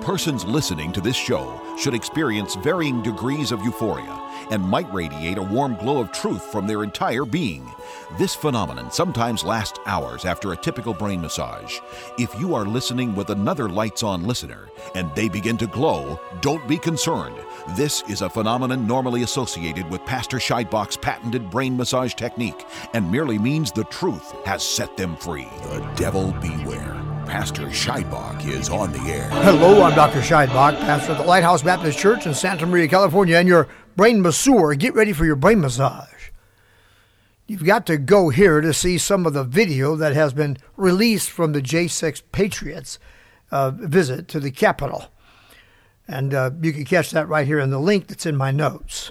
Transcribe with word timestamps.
Persons 0.00 0.44
listening 0.44 0.92
to 0.92 1.00
this 1.00 1.16
show 1.16 1.60
should 1.76 1.94
experience 1.94 2.54
varying 2.54 3.02
degrees 3.02 3.50
of 3.50 3.62
euphoria 3.62 4.22
and 4.50 4.62
might 4.62 4.92
radiate 4.92 5.38
a 5.38 5.42
warm 5.42 5.74
glow 5.76 5.98
of 5.98 6.12
truth 6.12 6.42
from 6.52 6.66
their 6.66 6.84
entire 6.84 7.24
being. 7.24 7.68
This 8.18 8.34
phenomenon 8.34 8.92
sometimes 8.92 9.42
lasts 9.42 9.80
hours 9.86 10.24
after 10.24 10.52
a 10.52 10.56
typical 10.56 10.94
brain 10.94 11.20
massage. 11.20 11.80
If 12.18 12.38
you 12.38 12.54
are 12.54 12.64
listening 12.64 13.14
with 13.14 13.30
another 13.30 13.68
lights 13.68 14.02
on 14.02 14.26
listener 14.26 14.68
and 14.94 15.12
they 15.14 15.28
begin 15.28 15.56
to 15.58 15.66
glow, 15.66 16.20
don't 16.40 16.66
be 16.68 16.78
concerned. 16.78 17.36
This 17.76 18.02
is 18.08 18.22
a 18.22 18.30
phenomenon 18.30 18.86
normally 18.86 19.22
associated 19.22 19.90
with 19.90 20.04
Pastor 20.06 20.36
Scheidbach's 20.36 20.96
patented 20.96 21.50
brain 21.50 21.76
massage 21.76 22.14
technique 22.14 22.64
and 22.94 23.10
merely 23.10 23.38
means 23.38 23.72
the 23.72 23.84
truth 23.84 24.32
has 24.44 24.62
set 24.62 24.96
them 24.96 25.16
free. 25.16 25.48
The 25.64 25.80
devil 25.96 26.32
beware. 26.40 27.05
Pastor 27.26 27.66
Scheidbach 27.66 28.46
is 28.46 28.70
on 28.70 28.92
the 28.92 29.00
air. 29.00 29.28
Hello, 29.30 29.82
I'm 29.82 29.96
Dr. 29.96 30.20
Scheidbach, 30.20 30.78
pastor 30.78 31.12
of 31.12 31.18
the 31.18 31.24
Lighthouse 31.24 31.60
Baptist 31.60 31.98
Church 31.98 32.24
in 32.24 32.32
Santa 32.32 32.66
Maria, 32.66 32.86
California, 32.86 33.36
and 33.36 33.48
your 33.48 33.66
brain 33.96 34.22
masseur. 34.22 34.74
Get 34.76 34.94
ready 34.94 35.12
for 35.12 35.24
your 35.24 35.34
brain 35.34 35.60
massage. 35.60 36.30
You've 37.48 37.64
got 37.64 37.84
to 37.86 37.98
go 37.98 38.28
here 38.28 38.60
to 38.60 38.72
see 38.72 38.96
some 38.96 39.26
of 39.26 39.32
the 39.32 39.42
video 39.42 39.96
that 39.96 40.14
has 40.14 40.32
been 40.32 40.56
released 40.76 41.30
from 41.30 41.52
the 41.52 41.60
J6 41.60 42.22
Patriots 42.30 43.00
uh, 43.50 43.72
visit 43.72 44.28
to 44.28 44.40
the 44.40 44.52
Capitol. 44.52 45.06
And 46.06 46.32
uh, 46.32 46.52
you 46.62 46.72
can 46.72 46.84
catch 46.84 47.10
that 47.10 47.28
right 47.28 47.46
here 47.46 47.58
in 47.58 47.70
the 47.70 47.80
link 47.80 48.06
that's 48.06 48.26
in 48.26 48.36
my 48.36 48.52
notes. 48.52 49.10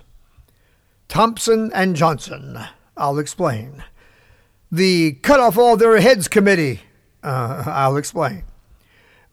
Thompson 1.10 1.70
and 1.74 1.96
Johnson. 1.98 2.60
I'll 2.96 3.20
explain. 3.20 3.84
The 4.72 5.14
Cut 5.22 5.42
Off 5.42 5.58
All 5.58 5.76
Their 5.76 6.00
Heads 6.00 6.30
Committee. 6.30 6.82
Uh, 7.26 7.64
I'll 7.66 7.98
explain. 7.98 8.44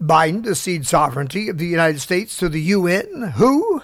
Biden 0.00 0.42
to 0.44 0.54
cede 0.54 0.86
sovereignty 0.86 1.48
of 1.48 1.58
the 1.58 1.66
United 1.66 2.00
States 2.00 2.36
to 2.38 2.48
the 2.48 2.60
UN. 2.60 3.32
Who? 3.36 3.82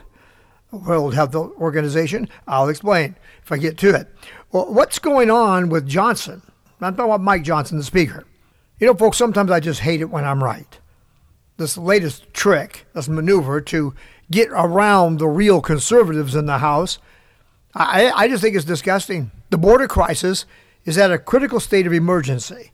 World 0.72 1.14
Health 1.14 1.34
Organization. 1.34 2.28
I'll 2.46 2.68
explain 2.68 3.16
if 3.42 3.52
I 3.52 3.58
get 3.58 3.78
to 3.78 3.94
it. 3.94 4.08
Well, 4.50 4.72
what's 4.72 4.98
going 4.98 5.30
on 5.30 5.68
with 5.68 5.86
Johnson? 5.86 6.42
I'm 6.80 6.94
talking 6.94 7.10
about 7.10 7.20
Mike 7.20 7.42
Johnson, 7.42 7.78
the 7.78 7.84
Speaker. 7.84 8.24
You 8.78 8.86
know, 8.86 8.94
folks, 8.94 9.16
sometimes 9.16 9.50
I 9.50 9.60
just 9.60 9.80
hate 9.80 10.00
it 10.00 10.10
when 10.10 10.24
I'm 10.24 10.42
right 10.42 10.78
this 11.58 11.76
latest 11.76 12.32
trick, 12.32 12.86
this 12.94 13.08
maneuver 13.08 13.60
to 13.60 13.94
get 14.30 14.48
around 14.52 15.18
the 15.18 15.28
real 15.28 15.60
conservatives 15.60 16.34
in 16.34 16.46
the 16.46 16.58
House, 16.58 16.98
I, 17.74 18.10
I 18.12 18.28
just 18.28 18.42
think 18.42 18.56
it's 18.56 18.64
disgusting. 18.64 19.30
The 19.50 19.58
border 19.58 19.86
crisis 19.86 20.46
is 20.84 20.96
at 20.96 21.12
a 21.12 21.18
critical 21.18 21.60
state 21.60 21.86
of 21.86 21.92
emergency. 21.92 22.70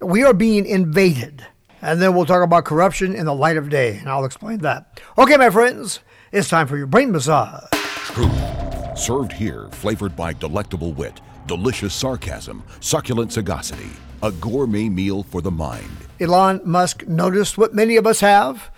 We 0.00 0.24
are 0.24 0.34
being 0.34 0.66
invaded. 0.66 1.46
And 1.80 2.02
then 2.02 2.14
we'll 2.14 2.26
talk 2.26 2.42
about 2.42 2.64
corruption 2.64 3.14
in 3.14 3.26
the 3.26 3.34
light 3.34 3.56
of 3.56 3.70
day, 3.70 3.96
and 3.96 4.08
I'll 4.08 4.24
explain 4.24 4.58
that. 4.58 5.00
Okay, 5.16 5.36
my 5.36 5.50
friends, 5.50 6.00
it's 6.32 6.48
time 6.48 6.66
for 6.66 6.76
your 6.76 6.86
brain 6.86 7.12
massage. 7.12 7.70
Truth. 7.72 8.98
Served 8.98 9.32
here, 9.32 9.68
flavored 9.72 10.16
by 10.16 10.32
delectable 10.32 10.92
wit, 10.92 11.20
delicious 11.46 11.94
sarcasm, 11.94 12.62
succulent 12.80 13.32
sagacity, 13.32 13.90
a 14.22 14.32
gourmet 14.32 14.88
meal 14.88 15.22
for 15.22 15.40
the 15.42 15.50
mind. 15.50 15.90
Elon 16.18 16.60
Musk 16.64 17.06
noticed 17.06 17.58
what 17.58 17.74
many 17.74 17.96
of 17.96 18.06
us 18.06 18.20
have. 18.20 18.70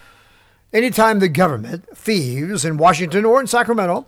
Anytime 0.73 1.21
the 1.21 1.29
government, 1.29 1.87
thieves 1.97 2.65
in 2.65 2.77
Washington 2.77 3.25
or 3.25 3.41
in 3.41 3.47
Sacramento, 3.47 4.07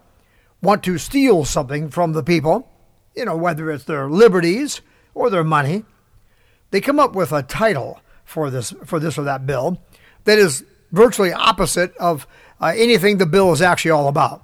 want 0.62 0.82
to 0.84 0.98
steal 0.98 1.44
something 1.44 1.88
from 1.88 2.12
the 2.12 2.22
people, 2.22 2.68
you 3.16 3.24
know, 3.24 3.36
whether 3.36 3.70
it's 3.70 3.84
their 3.84 4.10
liberties 4.10 4.80
or 5.14 5.30
their 5.30 5.44
money, 5.44 5.84
they 6.70 6.80
come 6.80 7.00
up 7.00 7.14
with 7.14 7.32
a 7.32 7.42
title 7.42 8.00
for 8.24 8.50
this 8.50 8.72
for 8.84 9.00
this 9.00 9.18
or 9.18 9.24
that 9.24 9.46
bill 9.46 9.82
that 10.24 10.38
is 10.38 10.64
virtually 10.92 11.32
opposite 11.32 11.96
of 11.96 12.26
uh, 12.60 12.72
anything 12.76 13.18
the 13.18 13.26
bill 13.26 13.52
is 13.52 13.62
actually 13.62 13.90
all 13.90 14.08
about. 14.08 14.42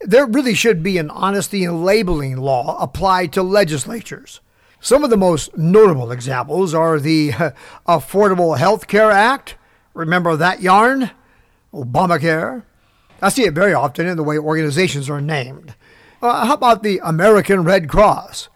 There 0.00 0.26
really 0.26 0.54
should 0.54 0.82
be 0.82 0.98
an 0.98 1.10
honesty 1.10 1.64
and 1.64 1.84
labeling 1.84 2.36
law 2.36 2.76
applied 2.80 3.32
to 3.32 3.42
legislatures. 3.42 4.40
Some 4.80 5.02
of 5.02 5.08
the 5.08 5.16
most 5.16 5.56
notable 5.56 6.12
examples 6.12 6.74
are 6.74 7.00
the 7.00 7.30
Affordable 7.88 8.58
Health 8.58 8.86
Care 8.86 9.10
Act. 9.10 9.56
Remember 9.94 10.36
that 10.36 10.60
yarn? 10.60 11.10
Obamacare. 11.72 12.64
I 13.22 13.30
see 13.30 13.44
it 13.44 13.54
very 13.54 13.72
often 13.72 14.06
in 14.06 14.18
the 14.18 14.22
way 14.22 14.36
organizations 14.36 15.08
are 15.08 15.22
named. 15.22 15.74
Uh, 16.20 16.46
how 16.46 16.54
about 16.54 16.82
the 16.82 17.00
American 17.02 17.64
Red 17.64 17.88
Cross? 17.88 18.48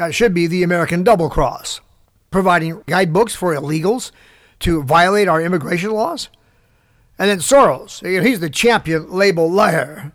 That 0.00 0.14
should 0.14 0.32
be 0.32 0.46
the 0.46 0.62
American 0.62 1.04
Double 1.04 1.28
Cross, 1.28 1.82
providing 2.30 2.82
guidebooks 2.86 3.34
for 3.34 3.54
illegals 3.54 4.12
to 4.60 4.82
violate 4.82 5.28
our 5.28 5.42
immigration 5.42 5.90
laws. 5.90 6.30
And 7.18 7.28
then 7.28 7.40
Soros, 7.40 8.00
he's 8.24 8.40
the 8.40 8.48
champion 8.48 9.10
label 9.12 9.50
liar. 9.50 10.12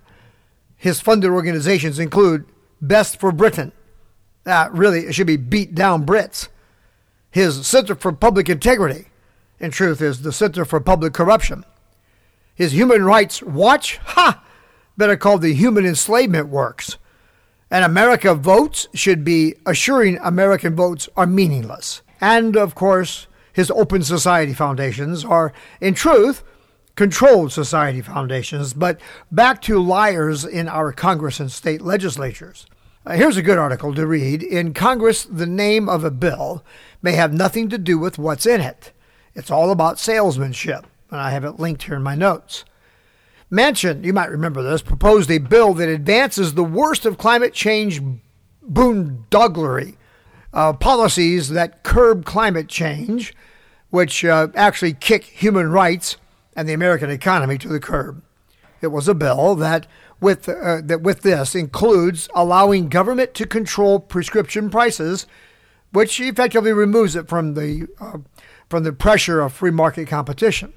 His 0.75 1.01
funded 1.01 1.29
organizations 1.29 1.99
include 1.99 2.47
Best 2.81 3.19
for 3.19 3.31
Britain, 3.31 3.73
uh, 4.43 4.69
really, 4.71 5.01
it 5.01 5.13
should 5.13 5.27
be 5.27 5.37
beat 5.37 5.75
down 5.75 6.03
Brits. 6.03 6.47
His 7.29 7.67
Center 7.67 7.93
for 7.93 8.11
Public 8.11 8.49
Integrity, 8.49 9.09
in 9.59 9.69
truth, 9.69 10.01
is 10.01 10.23
the 10.23 10.33
Center 10.33 10.65
for 10.65 10.79
Public 10.79 11.13
Corruption. 11.13 11.63
His 12.55 12.73
Human 12.73 13.05
Rights 13.05 13.43
Watch, 13.43 13.97
ha, 13.97 14.43
better 14.97 15.15
called 15.15 15.43
the 15.43 15.53
Human 15.53 15.85
Enslavement 15.85 16.47
Works. 16.47 16.97
And 17.71 17.83
America 17.83 18.35
Votes 18.35 18.87
should 18.93 19.23
be 19.23 19.55
assuring 19.65 20.19
American 20.21 20.75
votes 20.75 21.09
are 21.17 21.25
meaningless. 21.25 22.01
And 22.21 22.55
of 22.55 22.75
course, 22.75 23.27
his 23.51 23.71
Open 23.71 24.03
Society 24.03 24.53
Foundations 24.53 25.25
are, 25.25 25.51
in 25.81 25.93
truth, 25.93 26.43
controlled 26.95 27.51
society 27.51 28.01
foundations, 28.01 28.73
but 28.73 28.99
back 29.31 29.61
to 29.63 29.81
liars 29.81 30.45
in 30.45 30.67
our 30.67 30.91
Congress 30.91 31.39
and 31.39 31.51
state 31.51 31.81
legislatures. 31.81 32.65
Uh, 33.05 33.13
here's 33.13 33.37
a 33.37 33.43
good 33.43 33.57
article 33.57 33.93
to 33.93 34.07
read. 34.07 34.41
In 34.41 34.73
Congress, 34.73 35.25
the 35.25 35.45
name 35.45 35.87
of 35.87 36.03
a 36.03 36.11
bill 36.11 36.63
may 37.01 37.11
have 37.13 37.33
nothing 37.33 37.69
to 37.69 37.77
do 37.77 37.99
with 37.99 38.17
what's 38.17 38.45
in 38.45 38.61
it. 38.61 38.91
It's 39.35 39.51
all 39.51 39.71
about 39.71 39.99
salesmanship, 39.99 40.87
and 41.11 41.19
I 41.19 41.31
have 41.31 41.43
it 41.43 41.59
linked 41.59 41.83
here 41.83 41.95
in 41.95 42.03
my 42.03 42.15
notes. 42.15 42.63
Manchin, 43.51 44.03
you 44.03 44.13
might 44.13 44.31
remember 44.31 44.63
this, 44.63 44.81
proposed 44.81 45.29
a 45.29 45.37
bill 45.37 45.73
that 45.75 45.89
advances 45.89 46.53
the 46.53 46.63
worst 46.63 47.05
of 47.05 47.17
climate 47.17 47.53
change 47.53 48.01
boondoglery, 48.67 49.97
uh, 50.53 50.73
policies 50.73 51.49
that 51.49 51.83
curb 51.83 52.25
climate 52.25 52.67
change, 52.67 53.35
which 53.89 54.25
uh, 54.25 54.47
actually 54.55 54.93
kick 54.93 55.23
human 55.25 55.69
rights 55.71 56.17
and 56.55 56.67
the 56.67 56.73
American 56.73 57.09
economy 57.09 57.57
to 57.57 57.67
the 57.67 57.79
curb. 57.79 58.23
It 58.81 58.87
was 58.87 59.07
a 59.07 59.15
bill 59.15 59.55
that 59.55 59.87
with 60.19 60.47
uh, 60.47 60.81
that 60.83 61.01
with 61.01 61.21
this 61.21 61.55
includes 61.55 62.29
allowing 62.33 62.89
government 62.89 63.33
to 63.35 63.45
control 63.45 63.99
prescription 63.99 64.69
prices, 64.69 65.27
which 65.91 66.19
effectively 66.19 66.71
removes 66.71 67.15
it 67.15 67.27
from 67.27 67.53
the 67.53 67.87
uh, 67.99 68.19
from 68.69 68.83
the 68.83 68.93
pressure 68.93 69.41
of 69.41 69.53
free 69.53 69.71
market 69.71 70.07
competition. 70.07 70.73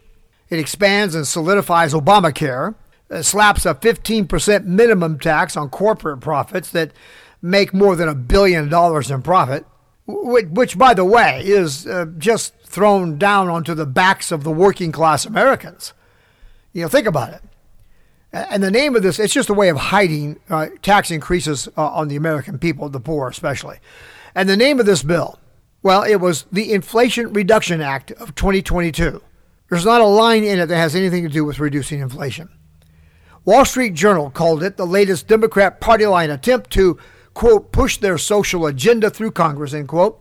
It 0.51 0.59
expands 0.59 1.15
and 1.15 1.27
solidifies 1.27 1.93
Obamacare, 1.93 2.75
it 3.11 3.23
slaps 3.23 3.65
a 3.65 3.75
15% 3.75 4.65
minimum 4.65 5.19
tax 5.19 5.57
on 5.57 5.71
corporate 5.71 6.21
profits 6.21 6.71
that 6.73 6.93
make 7.41 7.73
more 7.73 7.97
than 7.97 8.09
a 8.09 8.15
billion 8.15 8.69
dollars 8.69 9.11
in 9.11 9.23
profit, 9.23 9.65
which, 10.07 10.77
by 10.77 10.95
the 10.95 11.05
way, 11.05 11.43
is 11.45 11.87
uh, 11.87 12.07
just 12.19 12.55
thrown 12.61 13.19
down 13.19 13.49
onto 13.49 13.75
the 13.75 13.87
backs 13.87 14.31
of 14.31 14.45
the 14.45 14.51
working 14.51 14.93
class 14.93 15.25
Americans. 15.25 15.95
You 16.73 16.83
know, 16.83 16.89
think 16.89 17.07
about 17.07 17.33
it. 17.33 17.43
And 18.31 18.63
the 18.63 18.71
name 18.71 18.95
of 18.95 19.03
this, 19.03 19.19
it's 19.19 19.33
just 19.33 19.49
a 19.49 19.55
way 19.55 19.71
of 19.71 19.79
hiding 19.79 20.39
uh, 20.51 20.67
tax 20.83 21.11
increases 21.11 21.67
uh, 21.79 21.89
on 21.89 22.09
the 22.09 22.17
American 22.17 22.59
people, 22.59 22.91
the 22.91 23.01
poor 23.01 23.29
especially. 23.29 23.79
And 24.35 24.49
the 24.49 24.57
name 24.57 24.79
of 24.79 24.85
this 24.85 25.03
bill, 25.03 25.39
well, 25.83 26.03
it 26.03 26.17
was 26.17 26.45
the 26.53 26.75
Inflation 26.75 27.33
Reduction 27.33 27.81
Act 27.81 28.11
of 28.13 28.35
2022. 28.35 29.23
There's 29.69 29.85
not 29.85 30.01
a 30.01 30.07
line 30.07 30.45
in 30.45 30.59
it 30.59 30.67
that 30.67 30.77
has 30.77 30.95
anything 30.95 31.25
to 31.25 31.29
do 31.29 31.45
with 31.45 31.59
reducing 31.61 32.01
inflation. 32.01 32.49
Wall 33.45 33.65
Street 33.65 33.95
Journal 33.95 34.31
called 34.31 34.63
it 34.63 34.77
the 34.77 34.87
latest 34.87 35.27
Democrat 35.27 35.81
party 35.81 36.07
line 36.07 36.31
attempt 36.31 36.71
to, 36.71 36.99
quote, 37.35 37.73
push 37.73 37.97
their 37.97 38.19
social 38.19 38.67
agenda 38.67 39.11
through 39.11 39.33
Congress, 39.33 39.75
end 39.75 39.89
quote. 39.89 40.21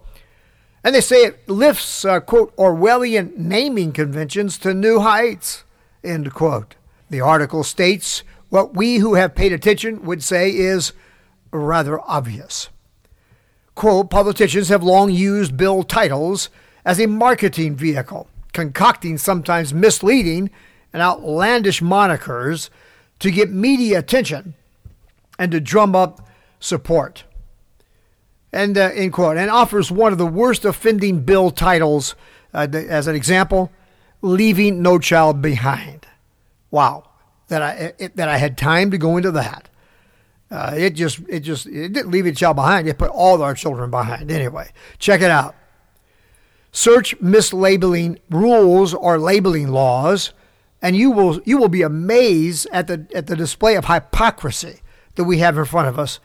And 0.84 0.96
they 0.96 1.02
say 1.02 1.24
it 1.24 1.50
lifts, 1.50 2.06
uh, 2.06 2.20
quote, 2.20 2.56
Orwellian 2.56 3.36
naming 3.36 3.92
conventions 3.92 4.58
to 4.60 4.74
new 4.74 5.00
heights, 5.00 5.64
end 6.04 6.34
quote. 6.34 6.76
The 7.10 7.22
article 7.22 7.64
states 7.64 8.24
what 8.50 8.76
we 8.76 8.98
who 8.98 9.16
have 9.16 9.36
paid 9.36 9.52
attention 9.52 10.04
would 10.04 10.24
say 10.24 10.52
is 10.52 10.94
rather 11.52 12.00
obvious. 12.02 12.70
Quote, 13.76 14.10
politicians 14.10 14.70
have 14.70 14.84
long 14.84 15.12
used 15.12 15.58
bill 15.58 15.84
titles 15.84 16.50
as 16.86 17.00
a 17.00 17.08
marketing 17.08 17.76
vehicle, 17.76 18.28
concocting 18.58 19.20
sometimes 19.20 19.72
misleading 19.72 20.50
and 20.92 21.02
outlandish 21.02 21.80
monikers 21.80 22.70
to 23.20 23.30
get 23.30 23.52
media 23.52 24.00
attention 24.00 24.56
and 25.38 25.52
to 25.52 25.60
drum 25.60 25.96
up 25.96 26.28
support. 26.60 27.24
And 28.52 28.76
uh, 28.78 29.10
quote, 29.12 29.38
and 29.38 29.52
offers 29.52 29.92
one 29.92 30.12
of 30.12 30.18
the 30.18 30.26
worst 30.26 30.66
offending 30.66 31.22
bill 31.22 31.52
titles 31.52 32.16
uh, 32.54 32.68
as 32.74 33.06
an 33.06 33.16
example 33.16 33.72
leaving 34.24 34.82
no 34.82 34.98
child 34.98 35.40
behind. 35.40 36.08
Wow, 36.72 37.04
that 37.50 37.62
I 37.62 37.94
it, 38.00 38.16
that 38.16 38.28
I 38.28 38.38
had 38.38 38.58
time 38.58 38.90
to 38.90 38.98
go 38.98 39.18
into 39.18 39.32
that. 39.32 39.70
Uh, 40.50 40.74
it 40.76 40.92
just 40.92 41.20
it 41.30 41.42
just 41.42 41.68
it 41.68 41.94
didn't 41.94 42.10
leave 42.10 42.26
a 42.26 42.32
child 42.32 42.56
behind. 42.56 42.88
It 42.88 42.98
put 42.98 43.12
all 43.12 43.44
our 43.44 43.54
children 43.54 43.92
behind. 43.92 44.32
Anyway, 44.32 44.70
check 44.98 45.22
it 45.22 45.30
out. 45.30 45.56
Search 46.72 47.20
mislabeling 47.20 48.20
rules 48.30 48.94
or 48.94 49.18
labeling 49.18 49.70
laws, 49.70 50.34
and 50.82 50.96
you 50.96 51.12
will 51.12 51.42
you 51.46 51.58
will 51.58 51.70
be 51.70 51.82
amazed 51.82 52.68
at 52.72 52.88
the 52.88 53.08
at 53.16 53.28
the 53.28 53.36
display 53.36 53.76
of 53.76 53.86
hypocrisy 53.86 54.82
that 55.16 55.24
we 55.24 55.40
have 55.40 55.58
in 55.58 55.66
front 55.66 55.88
of 55.88 55.98
us. 55.98 56.20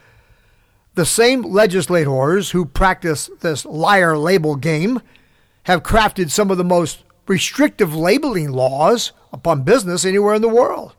The 0.94 1.06
same 1.06 1.42
legislators 1.42 2.50
who 2.50 2.66
practice 2.66 3.30
this 3.40 3.64
liar 3.64 4.18
label 4.18 4.56
game 4.56 5.00
have 5.64 5.82
crafted 5.82 6.30
some 6.30 6.50
of 6.50 6.58
the 6.58 6.64
most 6.64 7.04
restrictive 7.26 7.94
labeling 7.94 8.52
laws 8.52 9.12
upon 9.32 9.62
business 9.62 10.04
anywhere 10.04 10.34
in 10.34 10.42
the 10.42 10.48
world. 10.48 10.94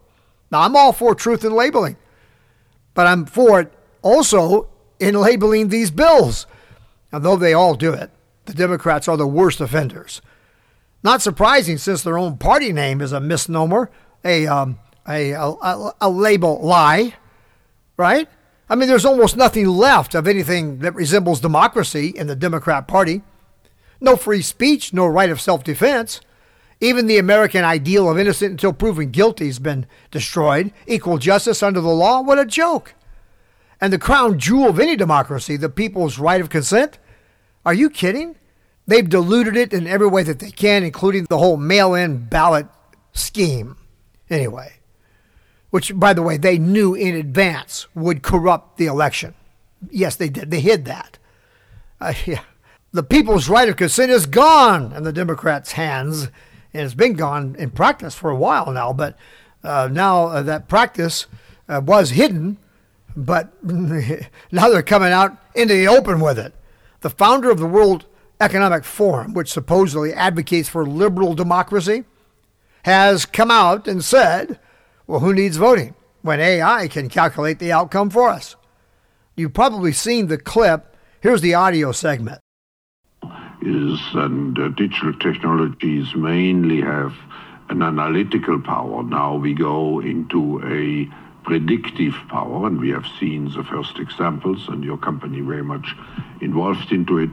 Now, 0.51 0.61
I'm 0.61 0.75
all 0.75 0.93
for 0.93 1.13
truth 1.13 1.43
in 1.43 1.53
labeling, 1.53 1.97
but 2.93 3.07
I'm 3.07 3.25
for 3.25 3.61
it 3.61 3.73
also 4.01 4.69
in 4.99 5.15
labeling 5.15 5.67
these 5.69 5.91
bills. 5.91 6.47
Although 7.11 7.35
they 7.35 7.53
all 7.53 7.75
do 7.75 7.93
it, 7.93 8.09
the 8.45 8.53
Democrats 8.53 9.07
are 9.07 9.17
the 9.17 9.27
worst 9.27 9.61
offenders. 9.61 10.21
Not 11.03 11.21
surprising 11.21 11.77
since 11.77 12.01
their 12.01 12.17
own 12.17 12.37
party 12.37 12.71
name 12.71 13.01
is 13.01 13.11
a 13.11 13.19
misnomer, 13.19 13.91
a, 14.23 14.47
um, 14.47 14.79
a, 15.07 15.31
a, 15.31 15.93
a 15.99 16.09
label 16.09 16.61
lie, 16.61 17.15
right? 17.97 18.27
I 18.69 18.75
mean, 18.75 18.87
there's 18.87 19.05
almost 19.05 19.35
nothing 19.35 19.67
left 19.67 20.15
of 20.15 20.27
anything 20.27 20.79
that 20.79 20.95
resembles 20.95 21.41
democracy 21.41 22.07
in 22.07 22.27
the 22.27 22.35
Democrat 22.35 22.87
Party. 22.87 23.21
No 23.99 24.15
free 24.15 24.41
speech, 24.41 24.93
no 24.93 25.05
right 25.05 25.29
of 25.29 25.41
self 25.41 25.63
defense. 25.63 26.21
Even 26.79 27.07
the 27.07 27.17
American 27.17 27.63
ideal 27.63 28.09
of 28.09 28.17
innocent 28.17 28.51
until 28.51 28.73
proven 28.73 29.11
guilty 29.11 29.45
has 29.45 29.59
been 29.59 29.85
destroyed. 30.11 30.71
Equal 30.87 31.17
justice 31.17 31.63
under 31.63 31.79
the 31.79 31.87
law? 31.87 32.21
What 32.21 32.39
a 32.39 32.45
joke. 32.45 32.95
And 33.79 33.93
the 33.93 33.99
crown 33.99 34.39
jewel 34.39 34.69
of 34.69 34.79
any 34.79 34.95
democracy, 34.95 35.55
the 35.55 35.69
people's 35.69 36.19
right 36.19 36.41
of 36.41 36.49
consent? 36.49 36.97
Are 37.65 37.74
you 37.74 37.89
kidding? 37.89 38.36
They've 38.86 39.07
diluted 39.07 39.56
it 39.56 39.74
in 39.74 39.88
every 39.88 40.07
way 40.07 40.24
that 40.24 40.39
they 40.39 40.51
can, 40.51 40.83
including 40.83 41.25
the 41.25 41.38
whole 41.38 41.57
mail 41.57 41.94
in 41.94 42.25
ballot 42.25 42.68
scheme. 43.13 43.77
Anyway, 44.30 44.74
which, 45.69 45.98
by 45.98 46.13
the 46.13 46.21
way, 46.21 46.38
they 46.38 46.57
knew 46.57 46.94
in 46.94 47.15
advance 47.15 47.88
would 47.95 48.24
corrupt 48.24 48.77
the 48.77 48.88
election. 48.88 49.33
Yes, 49.89 50.15
they 50.15 50.30
did. 50.30 50.51
They 50.51 50.60
hid 50.60 50.86
that. 50.86 51.18
Uh, 52.01 52.13
yeah 52.25 52.42
the 52.94 53.04
people's 53.04 53.50
right 53.50 53.68
of 53.68 53.75
consent 53.75 54.12
is 54.12 54.27
gone 54.27 54.94
in 54.94 55.04
the 55.04 55.12
Democrats' 55.12 55.74
hands, 55.74 56.30
and 56.74 56.83
it's 56.83 56.94
been 56.94 57.13
gone 57.13 57.56
in 57.57 57.71
practice 57.71 58.15
for 58.15 58.30
a 58.30 58.36
while 58.36 58.71
now. 58.71 58.94
But 58.94 59.18
uh, 59.63 59.89
now 59.92 60.27
uh, 60.27 60.42
that 60.44 60.68
practice 60.68 61.25
uh, 61.68 61.81
was 61.83 62.12
hidden, 62.12 62.57
but 63.15 63.51
now 63.63 64.69
they're 64.69 64.83
coming 64.83 65.12
out 65.12 65.36
into 65.56 65.74
the 65.74 65.88
open 65.88 66.19
with 66.19 66.38
it. 66.38 66.54
The 67.03 67.09
founder 67.09 67.51
of 67.51 67.59
the 67.59 67.67
World 67.67 68.05
Economic 68.39 68.85
Forum, 68.85 69.33
which 69.33 69.51
supposedly 69.51 70.13
advocates 70.13 70.69
for 70.69 70.85
liberal 70.85 71.33
democracy, 71.33 72.05
has 72.85 73.25
come 73.25 73.51
out 73.51 73.89
and 73.89 74.01
said, 74.01 74.57
well, 75.05 75.19
who 75.19 75.33
needs 75.33 75.57
voting 75.57 75.95
when 76.21 76.39
AI 76.39 76.88
can 76.88 77.09
calculate 77.09 77.59
the 77.59 77.73
outcome 77.73 78.09
for 78.09 78.29
us? 78.29 78.55
You've 79.35 79.53
probably 79.53 79.91
seen 79.91 80.27
the 80.27 80.38
clip. 80.38 80.95
Here's 81.19 81.41
the 81.41 81.53
audio 81.55 81.91
segment 81.91 82.39
is 83.65 84.00
and 84.13 84.57
uh, 84.59 84.69
digital 84.69 85.13
technologies 85.19 86.13
mainly 86.15 86.81
have 86.81 87.13
an 87.69 87.81
analytical 87.81 88.61
power. 88.61 89.03
Now 89.03 89.35
we 89.35 89.53
go 89.53 90.00
into 90.00 90.61
a 90.65 91.07
predictive 91.43 92.15
power, 92.29 92.67
and 92.67 92.79
we 92.79 92.89
have 92.89 93.05
seen 93.19 93.51
the 93.51 93.63
first 93.63 93.99
examples, 93.99 94.67
and 94.67 94.83
your 94.83 94.97
company 94.97 95.41
very 95.41 95.63
much 95.63 95.95
involved 96.41 96.91
into 96.91 97.17
it. 97.17 97.31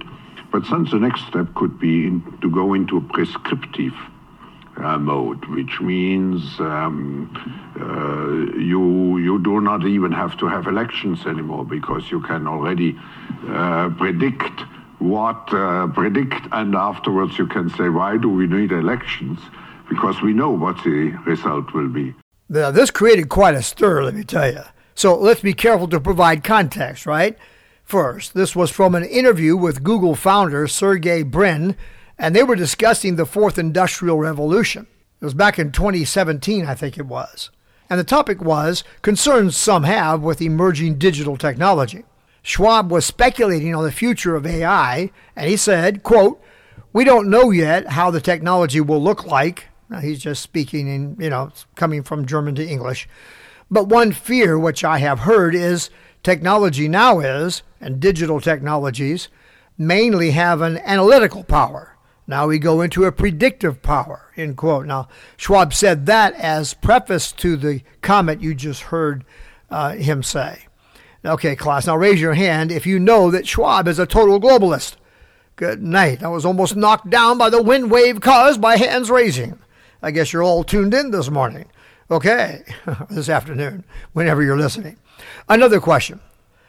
But 0.53 0.69
then 0.69 0.85
the 0.85 0.99
next 0.99 1.27
step 1.29 1.55
could 1.55 1.79
be 1.79 2.07
in, 2.07 2.39
to 2.43 2.51
go 2.51 2.75
into 2.75 2.97
a 2.97 3.01
prescriptive 3.01 3.95
uh, 4.77 4.99
mode, 4.99 5.45
which 5.47 5.81
means 5.81 6.59
um, 6.61 7.31
uh, 7.79 8.59
you 8.59 9.19
you 9.19 9.39
do 9.43 9.61
not 9.61 9.87
even 9.87 10.13
have 10.13 10.37
to 10.39 10.47
have 10.47 10.67
elections 10.67 11.27
anymore 11.27 11.65
because 11.65 12.11
you 12.11 12.21
can 12.21 12.47
already 12.47 12.99
uh, 13.49 13.91
predict 13.91 14.61
what 15.01 15.53
uh, 15.53 15.87
predict, 15.89 16.47
and 16.53 16.75
afterwards 16.75 17.39
you 17.39 17.47
can 17.47 17.71
say, 17.71 17.89
why 17.89 18.17
do 18.17 18.29
we 18.29 18.47
need 18.47 18.71
elections? 18.71 19.41
Because 19.89 20.21
we 20.23 20.33
know 20.33 20.51
what 20.51 20.77
the 20.85 21.11
result 21.25 21.73
will 21.73 21.89
be. 21.89 22.15
Now, 22.53 22.73
this 22.73 22.91
created 22.91 23.29
quite 23.29 23.55
a 23.55 23.63
stir, 23.63 24.03
let 24.03 24.13
me 24.13 24.25
tell 24.25 24.51
you. 24.51 24.63
So 24.97 25.17
let's 25.17 25.41
be 25.41 25.55
careful 25.55 25.87
to 25.87 26.01
provide 26.01 26.43
context, 26.43 27.07
right? 27.07 27.39
First, 27.85 28.35
this 28.35 28.57
was 28.57 28.73
from 28.73 28.97
an 28.97 29.05
interview 29.05 29.57
with 29.57 29.85
Google 29.85 30.17
founder 30.17 30.67
Sergey 30.67 31.23
Brin, 31.23 31.77
and 32.19 32.35
they 32.35 32.43
were 32.43 32.57
discussing 32.57 33.15
the 33.15 33.25
fourth 33.25 33.57
industrial 33.57 34.19
revolution. 34.19 34.89
It 35.21 35.25
was 35.25 35.33
back 35.33 35.61
in 35.61 35.71
2017, 35.71 36.67
I 36.67 36.75
think 36.75 36.99
it 36.99 37.07
was. 37.07 37.51
And 37.89 38.01
the 38.01 38.05
topic 38.05 38.43
was 38.43 38.83
concerns 39.01 39.57
some 39.57 39.85
have 39.85 40.21
with 40.21 40.43
emerging 40.43 40.99
digital 40.99 41.37
technology. 41.37 42.03
Schwab 42.43 42.91
was 42.91 43.07
speculating 43.07 43.77
on 43.77 43.85
the 43.85 43.93
future 43.93 44.35
of 44.35 44.45
AI, 44.45 45.13
and 45.37 45.49
he 45.49 45.57
said, 45.57 46.03
quote, 46.03 46.43
we 46.93 47.05
don't 47.05 47.31
know 47.31 47.53
yet 47.53 47.91
how 47.91 48.11
the 48.11 48.21
technology 48.21 48.81
will 48.81 49.01
look 49.01 49.25
like. 49.25 49.69
He's 49.99 50.21
just 50.21 50.43
speaking 50.43 50.87
in, 50.87 51.17
you 51.19 51.31
know, 51.31 51.51
coming 51.75 52.03
from 52.03 52.27
German 52.27 52.55
to 52.55 52.67
English. 52.67 53.09
But 53.71 53.89
one 53.89 54.13
fear 54.13 54.59
which 54.59 54.85
I 54.85 54.99
have 54.99 55.21
heard 55.21 55.55
is 55.55 55.91
technology 56.23 56.87
now 56.87 57.21
is, 57.21 57.63
and 57.81 57.99
digital 57.99 58.41
technologies, 58.41 59.29
mainly 59.77 60.31
have 60.33 60.61
an 60.61 60.79
analytical 60.79 61.43
power. 61.43 61.97
Now 62.27 62.47
we 62.47 62.61
go 62.61 62.81
into 62.81 63.05
a 63.05 63.13
predictive 63.13 63.83
power, 63.83 64.31
end 64.37 64.57
quote. 64.57 64.87
Now, 64.87 65.09
Schwab 65.37 65.75
said 65.75 66.07
that 66.07 66.35
as 66.35 66.75
preface 66.75 67.33
to 67.33 67.57
the 67.57 67.83
comment 68.03 68.41
you 68.41 68.55
just 68.55 68.83
heard 68.83 69.25
uh, 69.71 69.95
him 69.95 70.23
say. 70.23 70.67
Okay, 71.25 71.57
class, 71.57 71.87
now 71.87 71.97
raise 71.97 72.21
your 72.21 72.35
hand 72.35 72.71
if 72.71 72.87
you 72.87 72.99
know 72.99 73.31
that 73.31 73.49
Schwab 73.49 73.89
is 73.89 73.99
a 73.99 74.07
total 74.07 74.41
globalist. 74.41 74.95
Good 75.57 75.83
night. 75.83 76.23
I 76.23 76.29
was 76.29 76.47
almost 76.47 76.77
knocked 76.77 77.11
down 77.11 77.37
by 77.37 77.51
the 77.51 77.63
wind 77.63 77.91
wave 77.91 78.21
caused 78.21 78.61
by 78.61 78.77
hands 78.77 79.11
raising. 79.11 79.59
I 80.03 80.11
guess 80.11 80.33
you're 80.33 80.43
all 80.43 80.65
tuned 80.65 80.95
in 80.95 81.11
this 81.11 81.31
morning. 81.31 81.67
Okay, 82.11 82.65
this 83.11 83.29
afternoon, 83.29 83.85
whenever 84.13 84.43
you're 84.43 84.59
listening. 84.59 84.97
Another 85.49 85.81
question. 85.81 86.21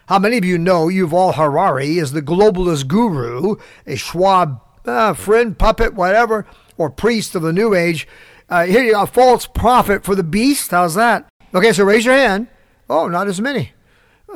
How 0.08 0.20
many 0.20 0.38
of 0.38 0.46
you 0.46 0.58
know 0.58 0.88
Yuval 0.88 1.36
Harari 1.36 1.98
is 1.98 2.12
the 2.12 2.22
globalist 2.22 2.88
guru, 2.88 3.56
a 3.88 3.96
Schwab 3.96 4.62
uh, 4.86 5.14
friend, 5.14 5.58
puppet, 5.58 5.94
whatever, 5.94 6.46
or 6.78 6.90
priest 6.90 7.34
of 7.34 7.42
the 7.42 7.54
New 7.54 7.74
Age? 7.74 8.08
Uh, 8.50 8.66
here 8.66 8.84
you 8.84 8.98
a 8.98 9.08
false 9.08 9.48
prophet 9.48 10.04
for 10.04 10.14
the 10.14 10.24
beast. 10.24 10.72
How's 10.72 10.96
that? 10.96 11.28
Okay, 11.54 11.72
so 11.72 11.86
raise 11.86 12.06
your 12.06 12.16
hand. 12.16 12.48
Oh, 12.90 13.08
not 13.08 13.28
as 13.28 13.40
many. 13.40 13.72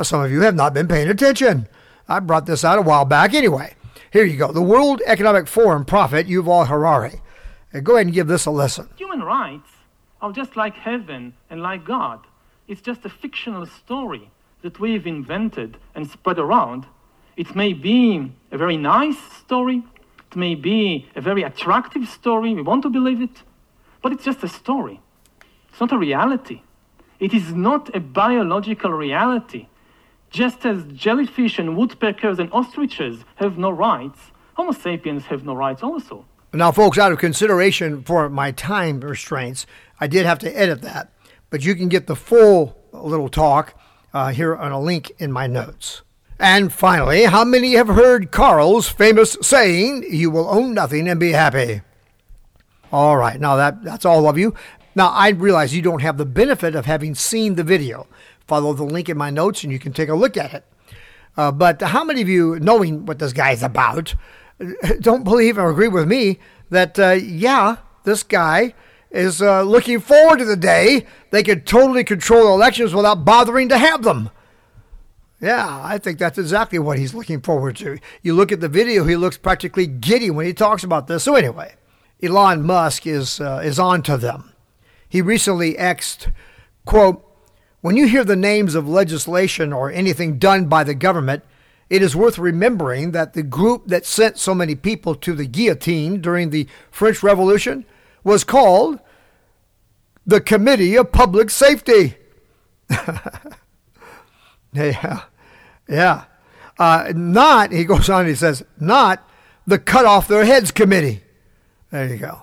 Some 0.02 0.22
of 0.22 0.32
you 0.32 0.42
have 0.42 0.56
not 0.56 0.74
been 0.74 0.88
paying 0.88 1.10
attention. 1.10 1.68
I 2.08 2.20
brought 2.20 2.46
this 2.46 2.64
out 2.64 2.78
a 2.78 2.82
while 2.82 3.06
back 3.06 3.34
anyway. 3.34 3.76
Here 4.12 4.24
you 4.24 4.38
go. 4.38 4.52
The 4.52 4.62
World 4.62 5.02
Economic 5.06 5.48
Forum 5.48 5.84
prophet 5.84 6.28
Yuval 6.28 6.68
Harari. 6.68 7.22
Go 7.84 7.96
ahead 7.96 8.08
and 8.08 8.14
give 8.14 8.28
this 8.28 8.46
a 8.46 8.52
lesson. 8.52 8.90
Human 8.98 9.22
rights 9.22 9.70
are 10.22 10.32
just 10.32 10.56
like 10.56 10.76
heaven 10.76 11.34
and 11.50 11.62
like 11.62 11.86
God. 11.86 12.20
It's 12.68 12.82
just 12.82 13.06
a 13.06 13.10
fictional 13.10 13.66
story 13.66 14.32
that 14.62 14.80
we've 14.80 15.06
invented 15.06 15.78
and 15.94 16.10
spread 16.10 16.40
around. 16.40 16.86
It 17.38 17.56
may 17.56 17.74
be 17.74 18.32
a 18.52 18.58
very 18.58 18.78
nice 18.78 19.20
story, 19.38 19.84
it 20.32 20.36
may 20.36 20.56
be 20.56 21.08
a 21.16 21.22
very 21.22 21.44
attractive 21.44 22.08
story, 22.08 22.54
we 22.54 22.62
want 22.62 22.84
to 22.84 22.90
believe 22.90 23.22
it, 23.22 23.44
but 24.02 24.12
it's 24.12 24.24
just 24.24 24.44
a 24.44 24.48
story. 24.48 25.00
It's 25.70 25.80
not 25.80 25.92
a 25.92 25.98
reality. 25.98 26.62
It 27.20 27.34
is 27.34 27.54
not 27.54 27.96
a 27.96 28.00
biological 28.00 28.92
reality. 28.92 29.68
Just 30.30 30.66
as 30.66 30.84
jellyfish 30.94 31.60
and 31.60 31.78
woodpeckers 31.78 32.40
and 32.40 32.52
ostriches 32.52 33.24
have 33.36 33.58
no 33.58 33.70
rights, 33.70 34.20
Homo 34.54 34.72
sapiens 34.72 35.26
have 35.26 35.44
no 35.44 35.54
rights 35.54 35.84
also. 35.84 36.26
Now, 36.56 36.72
folks, 36.72 36.98
out 36.98 37.12
of 37.12 37.20
consideration 37.20 38.02
for 38.02 38.30
my 38.30 38.52
time 38.52 39.02
restraints, 39.02 39.66
I 40.00 40.08
did 40.08 40.26
have 40.26 40.40
to 40.40 40.58
edit 40.58 40.82
that, 40.84 41.12
but 41.50 41.66
you 41.66 41.76
can 41.76 41.90
get 41.90 42.08
the 42.08 42.16
full 42.16 42.78
little 42.94 43.28
talk 43.28 43.78
uh, 44.14 44.30
here 44.30 44.56
on 44.56 44.72
a 44.72 44.80
link 44.80 45.12
in 45.18 45.34
my 45.34 45.48
notes. 45.48 46.02
And 46.40 46.72
finally, 46.72 47.26
how 47.26 47.44
many 47.44 47.74
have 47.74 47.90
heard 47.90 48.32
Klaus's 48.32 48.90
famous 48.90 49.36
saying, 49.42 50.06
You 50.10 50.32
will 50.32 50.50
own 50.50 50.74
nothing 50.74 51.10
and 51.10 51.20
be 51.20 51.34
happy? 51.34 51.82
All 52.90 53.18
right, 53.18 53.40
now 53.40 53.58
that, 53.58 53.84
that's 53.84 54.06
all 54.06 54.30
of 54.30 54.38
you. 54.38 54.54
Now, 54.96 55.10
I 55.10 55.30
realize 55.30 55.76
you 55.76 55.82
don't 55.82 56.02
have 56.02 56.18
the 56.18 56.26
benefit 56.26 56.74
of 56.74 56.86
having 56.86 57.16
seen 57.16 57.56
the 57.56 57.64
video 57.64 58.08
follow 58.48 58.72
the 58.72 58.84
link 58.86 59.10
in 59.10 59.18
my 59.18 59.30
notes 59.30 59.64
and 59.64 59.74
you 59.74 59.80
can 59.80 59.92
take 59.92 60.08
a 60.08 60.16
look 60.16 60.38
at 60.38 60.54
it. 60.54 60.66
Uh, 61.36 61.52
but 61.52 61.82
how 61.82 62.06
many 62.06 62.22
of 62.22 62.30
you, 62.30 62.58
knowing 62.62 63.06
what 63.06 63.20
this 63.20 63.34
guy's 63.34 63.62
about, 63.62 64.16
don't 65.00 65.24
believe 65.24 65.58
or 65.58 65.70
agree 65.70 65.88
with 65.88 66.08
me 66.08 66.40
that, 66.70 66.98
uh, 67.00 67.12
yeah, 67.12 67.78
this 68.04 68.24
guy 68.24 68.74
is 69.12 69.42
uh, 69.42 69.62
looking 69.64 70.00
forward 70.00 70.40
to 70.40 70.46
the 70.46 70.56
day 70.56 71.06
they 71.32 71.44
could 71.44 71.66
totally 71.66 72.04
control 72.04 72.54
elections 72.54 72.94
without 72.94 73.26
bothering 73.26 73.70
to 73.70 73.78
have 73.78 74.04
them. 74.04 74.30
Yeah, 75.42 75.82
I 75.84 75.98
think 75.98 76.18
that's 76.18 76.38
exactly 76.38 76.80
what 76.80 76.98
he's 76.98 77.14
looking 77.14 77.42
forward 77.42 77.76
to. 77.78 78.00
You 78.22 78.34
look 78.34 78.52
at 78.52 78.62
the 78.62 78.70
video, 78.70 79.04
he 79.04 79.16
looks 79.16 79.38
practically 79.38 79.86
giddy 79.86 80.30
when 80.32 80.46
he 80.46 80.54
talks 80.54 80.84
about 80.84 81.08
this. 81.08 81.24
So, 81.24 81.36
anyway, 81.36 81.76
Elon 82.24 82.64
Musk 82.64 83.06
is, 83.06 83.40
uh, 83.42 83.62
is 83.64 83.78
on 83.78 84.02
to 84.04 84.18
them. 84.18 84.54
He 85.08 85.22
recently 85.22 85.76
exed, 85.76 86.32
quote, 86.86 87.22
when 87.82 87.98
you 87.98 88.08
hear 88.08 88.24
the 88.24 88.36
names 88.36 88.74
of 88.74 88.88
legislation 88.88 89.72
or 89.72 89.92
anything 89.92 90.40
done 90.40 90.66
by 90.66 90.84
the 90.84 90.96
government, 90.96 91.44
it 91.90 92.02
is 92.02 92.16
worth 92.16 92.38
remembering 92.38 93.12
that 93.12 93.34
the 93.34 93.44
group 93.44 93.88
that 93.88 94.06
sent 94.06 94.38
so 94.38 94.56
many 94.56 94.76
people 94.76 95.16
to 95.16 95.34
the 95.34 95.46
guillotine 95.46 96.22
during 96.22 96.50
the 96.50 96.68
French 96.90 97.22
Revolution 97.22 97.86
was 98.24 98.44
called 98.44 99.00
the 100.26 100.42
Committee 100.42 100.96
of 100.96 101.12
Public 101.12 101.50
Safety. 101.50 102.16
yeah, 104.74 105.22
yeah. 105.88 106.26
Uh, 106.78 107.14
not, 107.16 107.72
he 107.72 107.86
goes 107.86 108.10
on, 108.10 108.26
he 108.28 108.36
says, 108.36 108.64
not 108.80 109.28
the 109.68 109.80
Cut 109.80 110.06
Off 110.06 110.28
Their 110.28 110.46
Heads 110.46 110.72
Committee. 110.72 111.22
There 111.92 112.08
you 112.08 112.18
go. 112.18 112.42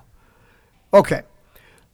Okay. 0.94 1.22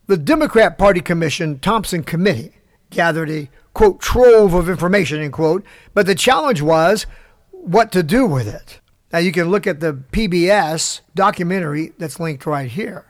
The 0.07 0.17
Democrat 0.17 0.79
Party 0.79 1.01
Commission 1.01 1.59
Thompson 1.59 2.03
Committee 2.03 2.53
gathered 2.91 3.31
a 3.31 3.51
quote 3.75 4.01
trove 4.01 4.55
of 4.55 4.69
information 4.69 5.21
end 5.21 5.33
quote, 5.33 5.65
but 5.95 6.07
the 6.07 6.15
challenge 6.15 6.63
was 6.63 7.07
what 7.63 7.93
to 7.93 8.03
do 8.03 8.27
with 8.27 8.49
it. 8.49 8.81
Now 9.13 9.19
you 9.19 9.33
can 9.33 9.51
look 9.51 9.67
at 9.67 9.81
the 9.81 9.95
PBS 9.95 11.01
documentary 11.15 11.93
that's 11.99 12.21
linked 12.21 12.47
right 12.47 12.71
here. 12.71 13.07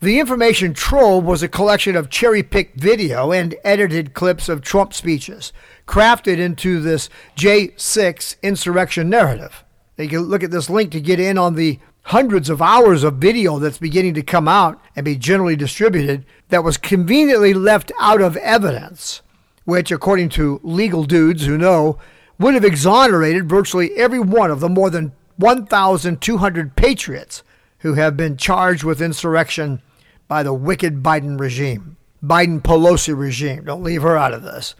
The 0.00 0.20
information 0.20 0.74
trove 0.74 1.24
was 1.24 1.42
a 1.42 1.48
collection 1.48 1.96
of 1.96 2.10
cherry 2.10 2.42
picked 2.42 2.78
video 2.78 3.32
and 3.32 3.54
edited 3.64 4.12
clips 4.12 4.48
of 4.48 4.60
Trump 4.60 4.92
speeches, 4.92 5.54
crafted 5.86 6.38
into 6.38 6.80
this 6.80 7.08
J6 7.36 8.36
insurrection 8.42 9.08
narrative. 9.08 9.64
You 9.96 10.08
can 10.08 10.20
look 10.20 10.42
at 10.42 10.50
this 10.50 10.68
link 10.68 10.90
to 10.92 11.00
get 11.00 11.18
in 11.18 11.38
on 11.38 11.54
the 11.54 11.78
hundreds 12.02 12.50
of 12.50 12.60
hours 12.60 13.02
of 13.02 13.14
video 13.14 13.58
that's 13.58 13.78
beginning 13.78 14.14
to 14.14 14.22
come 14.22 14.46
out 14.46 14.78
and 14.94 15.04
be 15.04 15.16
generally 15.16 15.56
distributed 15.56 16.26
that 16.50 16.62
was 16.62 16.76
conveniently 16.76 17.54
left 17.54 17.90
out 17.98 18.20
of 18.20 18.36
evidence, 18.36 19.22
which, 19.64 19.90
according 19.90 20.28
to 20.28 20.60
legal 20.62 21.04
dudes 21.04 21.46
who 21.46 21.56
know, 21.56 21.98
would 22.38 22.54
have 22.54 22.64
exonerated 22.64 23.48
virtually 23.48 23.94
every 23.96 24.20
one 24.20 24.50
of 24.50 24.60
the 24.60 24.68
more 24.68 24.90
than 24.90 25.12
1,200 25.36 26.76
patriots 26.76 27.42
who 27.80 27.94
have 27.94 28.16
been 28.16 28.36
charged 28.36 28.84
with 28.84 29.02
insurrection 29.02 29.80
by 30.28 30.42
the 30.42 30.54
wicked 30.54 31.02
Biden 31.02 31.38
regime. 31.38 31.96
Biden 32.22 32.60
Pelosi 32.60 33.16
regime. 33.16 33.64
Don't 33.64 33.82
leave 33.82 34.02
her 34.02 34.16
out 34.16 34.32
of 34.32 34.42
this. 34.42 34.74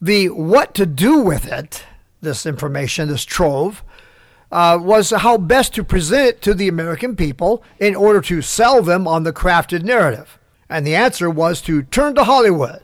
The 0.00 0.28
what 0.28 0.74
to 0.74 0.86
do 0.86 1.20
with 1.20 1.46
it, 1.46 1.84
this 2.20 2.46
information, 2.46 3.08
this 3.08 3.24
trove, 3.24 3.82
uh, 4.50 4.78
was 4.80 5.10
how 5.10 5.36
best 5.36 5.74
to 5.74 5.84
present 5.84 6.28
it 6.28 6.42
to 6.42 6.54
the 6.54 6.68
American 6.68 7.16
people 7.16 7.62
in 7.78 7.94
order 7.94 8.20
to 8.22 8.40
sell 8.42 8.82
them 8.82 9.06
on 9.06 9.22
the 9.22 9.32
crafted 9.32 9.82
narrative. 9.82 10.38
And 10.70 10.86
the 10.86 10.96
answer 10.96 11.28
was 11.28 11.60
to 11.62 11.82
turn 11.82 12.14
to 12.14 12.24
Hollywood. 12.24 12.82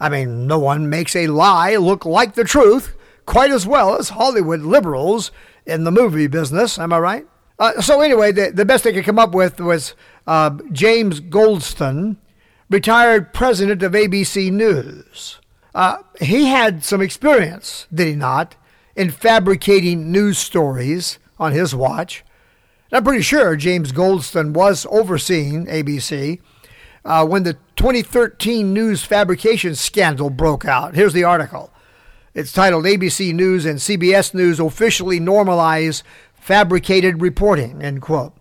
I 0.00 0.08
mean, 0.08 0.46
no 0.46 0.58
one 0.58 0.90
makes 0.90 1.14
a 1.14 1.28
lie 1.28 1.76
look 1.76 2.04
like 2.04 2.34
the 2.34 2.44
truth 2.44 2.96
quite 3.26 3.50
as 3.50 3.66
well 3.66 3.98
as 3.98 4.10
Hollywood 4.10 4.60
liberals 4.60 5.30
in 5.66 5.84
the 5.84 5.92
movie 5.92 6.26
business. 6.26 6.78
Am 6.78 6.92
I 6.92 6.98
right? 6.98 7.26
Uh, 7.58 7.80
so, 7.80 8.00
anyway, 8.00 8.32
the, 8.32 8.50
the 8.50 8.64
best 8.64 8.84
they 8.84 8.92
could 8.92 9.04
come 9.04 9.18
up 9.18 9.34
with 9.34 9.60
was 9.60 9.94
uh, 10.26 10.50
James 10.72 11.20
Goldston, 11.20 12.16
retired 12.68 13.32
president 13.32 13.82
of 13.82 13.92
ABC 13.92 14.50
News. 14.50 15.38
Uh, 15.74 15.98
he 16.20 16.46
had 16.46 16.84
some 16.84 17.00
experience, 17.00 17.86
did 17.92 18.08
he 18.08 18.14
not, 18.14 18.56
in 18.96 19.10
fabricating 19.10 20.10
news 20.10 20.38
stories 20.38 21.18
on 21.38 21.52
his 21.52 21.74
watch. 21.74 22.24
I'm 22.92 23.02
pretty 23.02 23.22
sure 23.22 23.56
James 23.56 23.90
Goldston 23.90 24.52
was 24.52 24.86
overseeing 24.88 25.66
ABC 25.66 26.40
uh, 27.04 27.26
when 27.26 27.42
the 27.42 27.54
2013 27.76 28.72
news 28.72 29.02
fabrication 29.02 29.74
scandal 29.74 30.30
broke 30.30 30.64
out. 30.64 30.94
Here's 30.94 31.12
the 31.12 31.24
article. 31.24 31.72
It's 32.34 32.52
titled 32.52 32.84
ABC 32.84 33.32
News 33.32 33.64
and 33.64 33.78
CBS 33.78 34.34
News 34.34 34.58
officially 34.58 35.20
normalize 35.20 36.02
fabricated 36.34 37.22
reporting, 37.22 37.80
end 37.80 38.02
quote. 38.02 38.32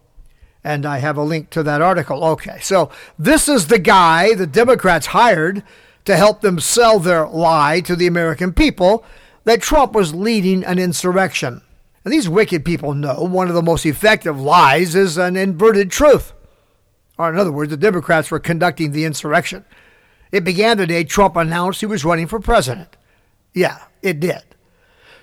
And 0.63 0.83
I 0.83 0.97
have 0.97 1.15
a 1.15 1.23
link 1.23 1.51
to 1.51 1.61
that 1.61 1.79
article. 1.79 2.23
Okay, 2.23 2.57
so 2.59 2.89
this 3.19 3.47
is 3.47 3.67
the 3.67 3.77
guy 3.77 4.33
the 4.33 4.47
Democrats 4.47 5.07
hired 5.07 5.61
to 6.05 6.17
help 6.17 6.41
them 6.41 6.59
sell 6.59 6.97
their 6.97 7.27
lie 7.27 7.81
to 7.81 7.95
the 7.95 8.07
American 8.07 8.51
people 8.51 9.05
that 9.43 9.61
Trump 9.61 9.93
was 9.93 10.15
leading 10.15 10.63
an 10.63 10.79
insurrection. 10.79 11.61
And 12.03 12.11
these 12.11 12.27
wicked 12.27 12.65
people 12.65 12.95
know 12.95 13.21
one 13.21 13.47
of 13.47 13.53
the 13.53 13.61
most 13.61 13.85
effective 13.85 14.41
lies 14.41 14.95
is 14.95 15.19
an 15.19 15.37
inverted 15.37 15.91
truth. 15.91 16.33
Or, 17.19 17.29
in 17.29 17.37
other 17.37 17.51
words, 17.51 17.69
the 17.69 17.77
Democrats 17.77 18.31
were 18.31 18.39
conducting 18.39 18.91
the 18.91 19.05
insurrection. 19.05 19.65
It 20.31 20.43
began 20.43 20.77
the 20.77 20.87
day 20.87 21.03
Trump 21.03 21.35
announced 21.35 21.81
he 21.81 21.85
was 21.85 22.03
running 22.03 22.25
for 22.25 22.39
president. 22.39 22.97
Yeah, 23.53 23.79
it 24.01 24.19
did. 24.19 24.43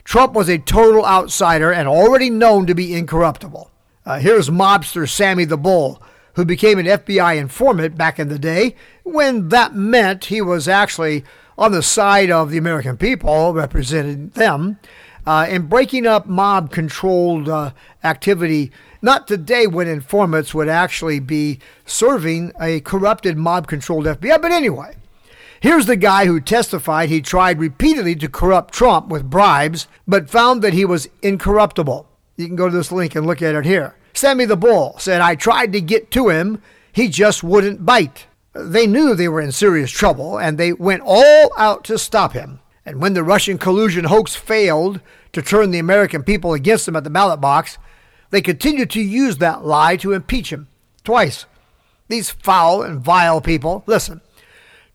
Trump 0.05 0.33
was 0.33 0.49
a 0.49 0.59
total 0.59 1.05
outsider 1.05 1.73
and 1.73 1.89
already 1.89 2.31
known 2.31 2.67
to 2.67 2.75
be 2.75 2.95
incorruptible. 2.95 3.71
Uh, 4.07 4.19
here's 4.19 4.49
mobster 4.49 5.09
Sammy 5.09 5.45
the 5.45 5.57
Bull, 5.57 6.03
who 6.35 6.45
became 6.45 6.79
an 6.79 6.87
FBI 6.87 7.37
informant 7.37 7.97
back 7.97 8.19
in 8.19 8.29
the 8.29 8.39
day 8.39 8.75
when 9.05 9.49
that 9.51 9.75
meant 9.75 10.27
he 10.27 10.41
was 10.41 10.69
actually 10.69 11.25
on 11.59 11.73
the 11.73 11.83
side 11.83 12.31
of 12.31 12.51
the 12.51 12.59
American 12.59 12.97
people, 12.97 13.53
representing 13.53 14.31
them, 14.31 14.79
uh, 15.27 15.47
in 15.49 15.67
breaking 15.67 16.07
up 16.07 16.27
mob 16.27 16.73
controlled 16.73 17.49
uh, 17.49 17.73
activity. 18.03 18.73
Not 19.03 19.29
today 19.29 19.67
when 19.67 19.87
informants 19.87 20.55
would 20.55 20.69
actually 20.69 21.21
be 21.21 21.59
serving 21.85 22.53
a 22.61 22.81
corrupted 22.81 23.37
mob 23.37 23.67
controlled 23.67 24.07
FBI, 24.07 24.41
but 24.41 24.53
anyway. 24.53 24.97
Here's 25.61 25.85
the 25.85 25.97
guy 25.97 26.25
who 26.25 26.41
testified 26.41 27.11
he 27.11 27.21
tried 27.21 27.61
repeatedly 27.61 28.17
to 28.17 28.31
corrupt 28.31 28.73
Trump 28.73 29.09
with 29.09 29.29
bribes, 29.29 29.89
but 30.09 30.31
found 30.31 30.63
that 30.63 30.73
he 30.73 30.87
was 30.87 31.09
incorruptible. 31.21 32.09
You 32.37 32.47
can 32.47 32.57
go 32.57 32.71
to 32.71 32.75
this 32.75 32.91
link 32.91 33.15
and 33.15 33.27
look 33.27 33.43
at 33.43 33.55
it 33.55 33.67
here. 33.67 33.95
Sammy 34.15 34.47
the 34.47 34.57
Bull 34.57 34.97
said, 34.99 35.21
I 35.21 35.35
tried 35.35 35.75
to 35.75 35.83
get 35.83 36.11
to 36.13 36.31
him, 36.31 36.63
he 36.93 37.09
just 37.09 37.45
wouldn't 37.45 37.85
bite. 37.85 38.27
They 38.55 38.87
knew 38.87 39.15
they 39.15 39.29
were 39.29 39.43
in 39.43 39.53
serious 39.53 39.91
trouble, 39.91 40.39
and 40.39 40.57
they 40.57 40.73
went 40.73 41.03
all 41.05 41.51
out 41.59 41.85
to 41.85 41.99
stop 41.99 42.33
him. 42.33 42.61
And 42.87 43.03
when 43.03 43.13
the 43.13 43.23
Russian 43.23 43.59
collusion 43.59 44.07
hoax 44.07 44.35
failed 44.35 45.01
to 45.35 45.43
turn 45.43 45.73
the 45.73 45.79
American 45.79 46.23
people 46.23 46.55
against 46.55 46.89
him 46.89 46.97
at 46.97 47.05
the 47.05 47.11
ballot 47.11 47.41
box, 47.41 47.77
they 48.31 48.41
continued 48.41 48.89
to 48.91 49.01
use 49.03 49.37
that 49.37 49.65
lie 49.65 49.97
to 49.97 50.13
impeach 50.13 50.51
him 50.51 50.69
twice. 51.05 51.45
These 52.09 52.31
foul 52.31 52.83
and 52.83 52.99
vile 52.99 53.43
people, 53.43 53.85
listen, 53.87 54.23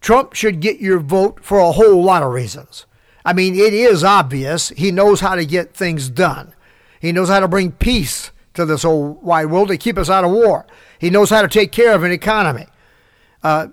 Trump 0.06 0.36
should 0.36 0.60
get 0.60 0.80
your 0.80 1.00
vote 1.00 1.44
for 1.44 1.58
a 1.58 1.72
whole 1.72 2.04
lot 2.04 2.22
of 2.22 2.32
reasons. 2.32 2.86
I 3.26 3.34
mean, 3.34 3.56
it 3.56 3.74
is 3.74 4.04
obvious 4.04 4.70
he 4.70 4.92
knows 4.92 5.20
how 5.20 5.34
to 5.34 5.48
get 5.48 5.74
things 5.74 6.12
done. 6.12 6.54
He 7.00 7.12
knows 7.12 7.28
how 7.28 7.40
to 7.40 7.48
bring 7.48 7.72
peace 7.72 8.30
to 8.54 8.66
this 8.66 8.84
whole 8.84 9.14
wide 9.16 9.48
world 9.48 9.70
to 9.70 9.78
keep 9.78 9.98
us 9.98 10.08
out 10.08 10.24
of 10.24 10.30
war. 10.30 10.68
He 11.00 11.10
knows 11.10 11.32
how 11.32 11.42
to 11.42 11.48
take 11.48 11.72
care 11.72 11.96
of 11.96 12.04
an 12.04 12.12
economy. 12.12 12.68
Uh, 13.42 13.70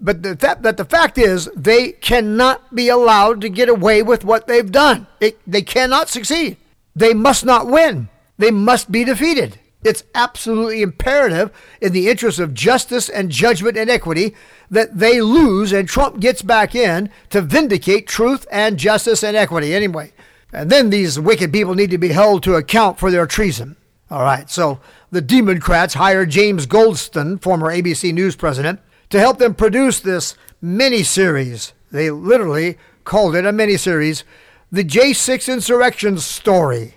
but 0.00 0.22
the, 0.22 0.34
that, 0.36 0.62
that 0.62 0.78
the 0.78 0.86
fact 0.86 1.18
is, 1.18 1.50
they 1.54 1.92
cannot 1.92 2.74
be 2.74 2.88
allowed 2.88 3.42
to 3.42 3.50
get 3.50 3.68
away 3.68 4.02
with 4.02 4.24
what 4.24 4.46
they've 4.46 4.72
done. 4.72 5.06
It, 5.20 5.38
they 5.46 5.60
cannot 5.60 6.08
succeed. 6.08 6.56
They 6.94 7.12
must 7.12 7.44
not 7.44 7.66
win. 7.66 8.08
They 8.38 8.50
must 8.50 8.90
be 8.90 9.04
defeated. 9.04 9.60
It's 9.86 10.04
absolutely 10.14 10.82
imperative 10.82 11.50
in 11.80 11.92
the 11.92 12.08
interest 12.08 12.38
of 12.38 12.54
justice 12.54 13.08
and 13.08 13.30
judgment 13.30 13.76
and 13.76 13.88
equity 13.88 14.34
that 14.70 14.98
they 14.98 15.20
lose 15.20 15.72
and 15.72 15.88
Trump 15.88 16.20
gets 16.20 16.42
back 16.42 16.74
in 16.74 17.08
to 17.30 17.40
vindicate 17.40 18.06
truth 18.06 18.46
and 18.50 18.78
justice 18.78 19.22
and 19.22 19.36
equity 19.36 19.74
anyway. 19.74 20.12
And 20.52 20.70
then 20.70 20.90
these 20.90 21.20
wicked 21.20 21.52
people 21.52 21.74
need 21.74 21.90
to 21.90 21.98
be 21.98 22.08
held 22.08 22.42
to 22.42 22.54
account 22.54 22.98
for 22.98 23.10
their 23.10 23.26
treason. 23.26 23.76
All 24.10 24.22
right, 24.22 24.48
so 24.48 24.80
the 25.10 25.20
Democrats 25.20 25.94
hired 25.94 26.30
James 26.30 26.66
Goldston, 26.66 27.40
former 27.40 27.70
ABC 27.70 28.12
News 28.12 28.36
president, 28.36 28.80
to 29.10 29.18
help 29.18 29.38
them 29.38 29.54
produce 29.54 30.00
this 30.00 30.36
mini 30.60 31.02
series. 31.02 31.72
They 31.90 32.10
literally 32.10 32.78
called 33.04 33.34
it 33.34 33.46
a 33.46 33.52
mini 33.52 33.76
series, 33.76 34.24
the 34.70 34.84
J6 34.84 35.52
insurrection 35.52 36.18
story. 36.18 36.96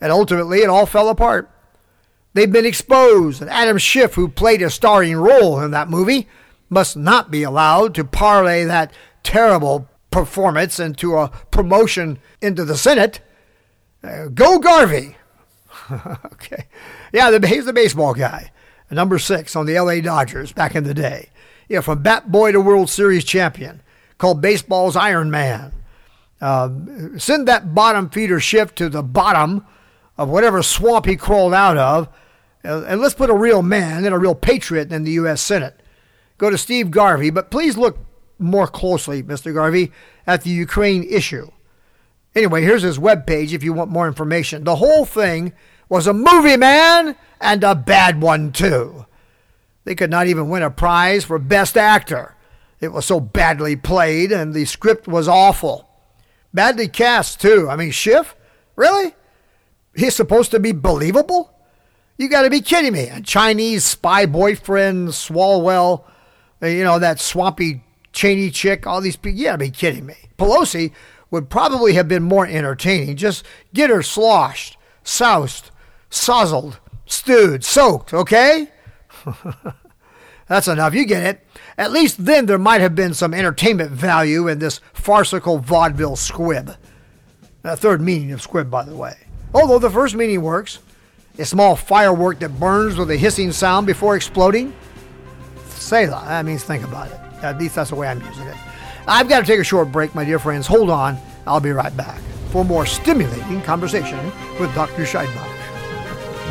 And 0.00 0.12
ultimately, 0.12 0.60
it 0.60 0.68
all 0.68 0.86
fell 0.86 1.08
apart. 1.08 1.50
They've 2.36 2.52
been 2.52 2.66
exposed, 2.66 3.40
and 3.40 3.48
Adam 3.48 3.78
Schiff, 3.78 4.12
who 4.12 4.28
played 4.28 4.60
a 4.60 4.68
starring 4.68 5.16
role 5.16 5.58
in 5.62 5.70
that 5.70 5.88
movie, 5.88 6.28
must 6.68 6.94
not 6.94 7.30
be 7.30 7.44
allowed 7.44 7.94
to 7.94 8.04
parlay 8.04 8.64
that 8.64 8.92
terrible 9.22 9.88
performance 10.10 10.78
into 10.78 11.16
a 11.16 11.30
promotion 11.50 12.18
into 12.42 12.66
the 12.66 12.76
Senate. 12.76 13.20
Uh, 14.04 14.26
go 14.26 14.58
Garvey. 14.58 15.16
okay. 16.26 16.66
Yeah, 17.10 17.30
the, 17.30 17.46
he's 17.46 17.64
the 17.64 17.72
baseball 17.72 18.12
guy. 18.12 18.52
number 18.90 19.18
six 19.18 19.56
on 19.56 19.64
the 19.64 19.80
LA 19.80 20.00
Dodgers 20.00 20.52
back 20.52 20.74
in 20.74 20.84
the 20.84 20.92
day. 20.92 21.30
Yeah, 21.70 21.80
from 21.80 22.02
Bat 22.02 22.30
Boy 22.30 22.52
to 22.52 22.60
World 22.60 22.90
Series 22.90 23.24
champion, 23.24 23.80
called 24.18 24.42
baseball's 24.42 24.94
Iron 24.94 25.30
Man. 25.30 25.72
Uh, 26.38 26.68
send 27.16 27.48
that 27.48 27.74
bottom 27.74 28.10
feeder 28.10 28.40
Schiff 28.40 28.74
to 28.74 28.90
the 28.90 29.02
bottom 29.02 29.66
of 30.18 30.28
whatever 30.28 30.62
swamp 30.62 31.06
he 31.06 31.16
crawled 31.16 31.54
out 31.54 31.78
of, 31.78 32.10
Uh, 32.66 32.82
and 32.86 33.00
let's 33.00 33.14
put 33.14 33.30
a 33.30 33.34
real 33.34 33.62
man 33.62 34.04
and 34.04 34.14
a 34.14 34.18
real 34.18 34.34
patriot 34.34 34.92
in 34.92 35.04
the 35.04 35.12
U.S. 35.12 35.40
Senate. 35.40 35.80
Go 36.38 36.50
to 36.50 36.58
Steve 36.58 36.90
Garvey, 36.90 37.30
but 37.30 37.50
please 37.50 37.76
look 37.76 37.98
more 38.38 38.66
closely, 38.66 39.22
Mr. 39.22 39.54
Garvey, 39.54 39.92
at 40.26 40.42
the 40.42 40.50
Ukraine 40.50 41.04
issue. 41.04 41.50
Anyway, 42.34 42.62
here's 42.62 42.82
his 42.82 42.98
webpage 42.98 43.52
if 43.52 43.64
you 43.64 43.72
want 43.72 43.90
more 43.90 44.06
information. 44.06 44.64
The 44.64 44.76
whole 44.76 45.06
thing 45.06 45.54
was 45.88 46.06
a 46.06 46.12
movie, 46.12 46.56
man, 46.56 47.16
and 47.40 47.64
a 47.64 47.74
bad 47.74 48.20
one, 48.20 48.52
too. 48.52 49.06
They 49.84 49.94
could 49.94 50.10
not 50.10 50.26
even 50.26 50.50
win 50.50 50.62
a 50.62 50.70
prize 50.70 51.24
for 51.24 51.38
Best 51.38 51.76
Actor. 51.76 52.34
It 52.80 52.88
was 52.88 53.06
so 53.06 53.20
badly 53.20 53.76
played, 53.76 54.32
and 54.32 54.52
the 54.52 54.66
script 54.66 55.08
was 55.08 55.28
awful. 55.28 55.88
Badly 56.52 56.88
cast, 56.88 57.40
too. 57.40 57.68
I 57.70 57.76
mean, 57.76 57.90
Schiff? 57.90 58.34
Really? 58.74 59.14
He's 59.94 60.14
supposed 60.14 60.50
to 60.50 60.60
be 60.60 60.72
believable? 60.72 61.55
You 62.18 62.28
got 62.28 62.42
to 62.42 62.50
be 62.50 62.60
kidding 62.60 62.92
me. 62.92 63.08
A 63.08 63.20
Chinese 63.20 63.84
spy 63.84 64.26
boyfriend, 64.26 65.08
Swalwell, 65.08 66.04
uh, 66.62 66.66
you 66.66 66.84
know, 66.84 66.98
that 66.98 67.20
swampy 67.20 67.82
Cheney 68.12 68.50
chick, 68.50 68.86
all 68.86 69.00
these 69.00 69.16
people. 69.16 69.38
You 69.38 69.46
got 69.46 69.52
to 69.52 69.58
be 69.58 69.70
kidding 69.70 70.06
me. 70.06 70.16
Pelosi 70.38 70.92
would 71.30 71.50
probably 71.50 71.92
have 71.94 72.08
been 72.08 72.22
more 72.22 72.46
entertaining. 72.46 73.16
Just 73.16 73.44
get 73.74 73.90
her 73.90 74.02
sloshed, 74.02 74.78
soused, 75.02 75.70
sozzled, 76.10 76.78
stewed, 77.04 77.64
soaked, 77.64 78.14
okay? 78.14 78.70
That's 80.48 80.68
enough. 80.68 80.94
You 80.94 81.04
get 81.04 81.24
it. 81.24 81.46
At 81.76 81.92
least 81.92 82.24
then 82.24 82.46
there 82.46 82.58
might 82.58 82.80
have 82.80 82.94
been 82.94 83.12
some 83.12 83.34
entertainment 83.34 83.90
value 83.90 84.48
in 84.48 84.60
this 84.60 84.80
farcical 84.94 85.58
vaudeville 85.58 86.16
squib. 86.16 86.76
A 87.64 87.76
third 87.76 88.00
meaning 88.00 88.32
of 88.32 88.40
squib, 88.40 88.70
by 88.70 88.84
the 88.84 88.96
way. 88.96 89.16
Although 89.52 89.80
the 89.80 89.90
first 89.90 90.14
meaning 90.14 90.40
works. 90.40 90.78
A 91.38 91.44
small 91.44 91.76
firework 91.76 92.38
that 92.38 92.58
burns 92.58 92.96
with 92.96 93.10
a 93.10 93.16
hissing 93.16 93.52
sound 93.52 93.86
before 93.86 94.16
exploding. 94.16 94.72
Selah. 95.68 96.24
That 96.26 96.44
means 96.44 96.64
think 96.64 96.82
about 96.82 97.08
it. 97.08 97.20
At 97.42 97.58
least 97.58 97.74
that's 97.74 97.90
the 97.90 97.96
way 97.96 98.08
I'm 98.08 98.22
using 98.22 98.46
it. 98.46 98.56
I've 99.06 99.28
got 99.28 99.40
to 99.40 99.46
take 99.46 99.60
a 99.60 99.64
short 99.64 99.92
break, 99.92 100.14
my 100.14 100.24
dear 100.24 100.38
friends. 100.38 100.66
Hold 100.66 100.88
on. 100.88 101.18
I'll 101.46 101.60
be 101.60 101.70
right 101.70 101.94
back 101.96 102.20
for 102.50 102.64
more 102.64 102.86
stimulating 102.86 103.60
conversation 103.62 104.18
with 104.58 104.74
Dr. 104.74 105.02
Scheidbach. 105.02 105.52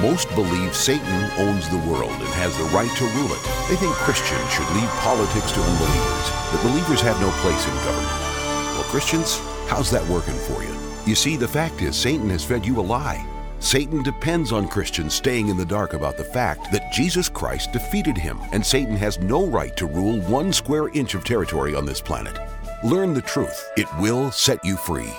Most 0.02 0.30
believe 0.36 0.76
Satan 0.76 1.32
owns 1.38 1.68
the 1.70 1.80
world 1.90 2.12
and 2.12 2.34
has 2.36 2.56
the 2.58 2.66
right 2.66 2.92
to 2.98 3.04
rule 3.18 3.32
it. 3.32 3.44
They 3.68 3.76
think 3.76 3.94
Christians 3.96 4.52
should 4.52 4.70
leave 4.76 4.90
politics 5.02 5.52
to 5.52 5.62
unbelievers, 5.62 6.26
that 6.52 6.62
believers 6.64 7.02
have 7.02 7.20
no 7.20 7.32
place 7.42 7.66
in 7.66 7.74
government. 7.84 8.76
Well, 8.76 8.84
Christians, 8.84 9.40
how's 9.68 9.90
that 9.92 10.06
working 10.08 10.36
for 10.36 10.64
you? 10.64 10.76
You 11.06 11.16
see, 11.16 11.38
the 11.38 11.48
fact 11.48 11.82
is, 11.82 11.96
Satan 11.96 12.30
has 12.30 12.44
fed 12.44 12.66
you 12.66 12.80
a 12.80 12.82
lie. 12.82 13.26
Satan 13.66 14.04
depends 14.04 14.52
on 14.52 14.68
Christians 14.68 15.16
staying 15.16 15.50
in 15.50 15.58
the 15.58 15.66
dark 15.66 15.94
about 15.94 16.18
the 16.18 16.24
fact 16.24 16.72
that 16.72 16.94
Jesus 16.94 17.28
Christ 17.28 17.72
defeated 17.72 18.16
him, 18.16 18.40
and 18.52 18.64
Satan 18.64 18.96
has 18.96 19.18
no 19.18 19.48
right 19.48 19.76
to 19.76 19.88
rule 19.88 20.22
one 20.22 20.54
square 20.54 20.90
inch 20.90 21.16
of 21.16 21.24
territory 21.24 21.74
on 21.74 21.84
this 21.84 22.00
planet. 22.00 22.38
Learn 22.84 23.16
the 23.16 23.24
truth, 23.24 23.68
it 23.76 23.88
will 24.00 24.32
set 24.32 24.64
you 24.64 24.78
free. 24.78 25.12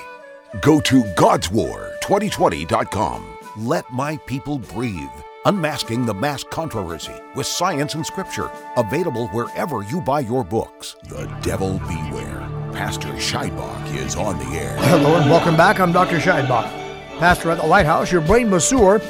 Go 0.61 0.79
to 0.83 1.03
God'sWar2020.com. 1.03 3.37
Let 3.57 3.91
my 3.91 4.17
people 4.27 4.61
breathe. 4.61 5.11
Unmasking 5.45 6.07
the 6.07 6.15
mass 6.15 6.45
controversy 6.45 7.15
with 7.35 7.49
science 7.49 7.95
and 7.95 8.07
scripture. 8.07 8.49
Available 8.77 9.27
wherever 9.29 9.83
you 9.83 10.01
buy 10.01 10.21
your 10.21 10.45
books. 10.45 10.95
The 11.09 11.27
devil 11.43 11.81
beware. 11.81 12.49
Pastor 12.73 13.09
Scheidbach 13.09 13.93
is 13.97 14.15
on 14.15 14.39
the 14.39 14.47
air. 14.57 14.77
Hello 14.79 15.17
and 15.17 15.29
welcome 15.29 15.57
back. 15.57 15.81
I'm 15.81 15.91
Dr. 15.93 16.19
Scheidbach, 16.19 16.71
pastor 17.19 17.51
at 17.51 17.59
the 17.59 17.67
Lighthouse, 17.67 18.13
your 18.13 18.21
brain 18.21 18.51
masseur, 18.51 19.01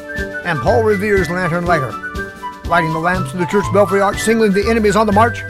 and 0.45 0.59
Paul 0.61 0.85
Revere's 0.85 1.29
lantern 1.29 1.67
lighter. 1.67 1.93
Lighting 2.65 2.93
the 2.93 2.99
lamps 2.99 3.33
of 3.33 3.39
the 3.39 3.47
church 3.47 3.65
belfry 3.73 4.01
arch, 4.01 4.19
singling 4.19 4.53
the 4.53 4.69
enemies 4.69 4.97
on 4.97 5.07
the 5.07 5.13
march, 5.13 5.41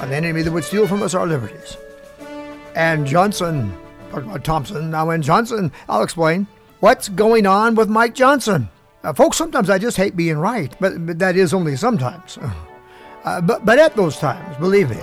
an 0.00 0.12
enemy 0.12 0.42
that 0.42 0.52
would 0.52 0.64
steal 0.64 0.86
from 0.86 1.02
us 1.02 1.14
our 1.14 1.26
liberties. 1.26 1.76
And 2.74 3.06
Johnson, 3.06 3.76
talking 4.10 4.30
about 4.30 4.44
Thompson, 4.44 4.90
now 4.90 5.10
in 5.10 5.22
Johnson, 5.22 5.72
I'll 5.88 6.02
explain. 6.02 6.46
What's 6.80 7.08
going 7.08 7.46
on 7.46 7.74
with 7.74 7.88
Mike 7.88 8.14
Johnson? 8.14 8.68
Uh, 9.02 9.12
folks, 9.12 9.36
sometimes 9.36 9.68
I 9.68 9.78
just 9.78 9.96
hate 9.96 10.16
being 10.16 10.38
right, 10.38 10.74
but, 10.80 11.06
but 11.06 11.18
that 11.18 11.36
is 11.36 11.52
only 11.52 11.76
sometimes. 11.76 12.38
Uh, 13.22 13.38
but, 13.38 13.66
but 13.66 13.78
at 13.78 13.94
those 13.96 14.16
times, 14.16 14.56
believe 14.56 14.88
me, 14.88 14.96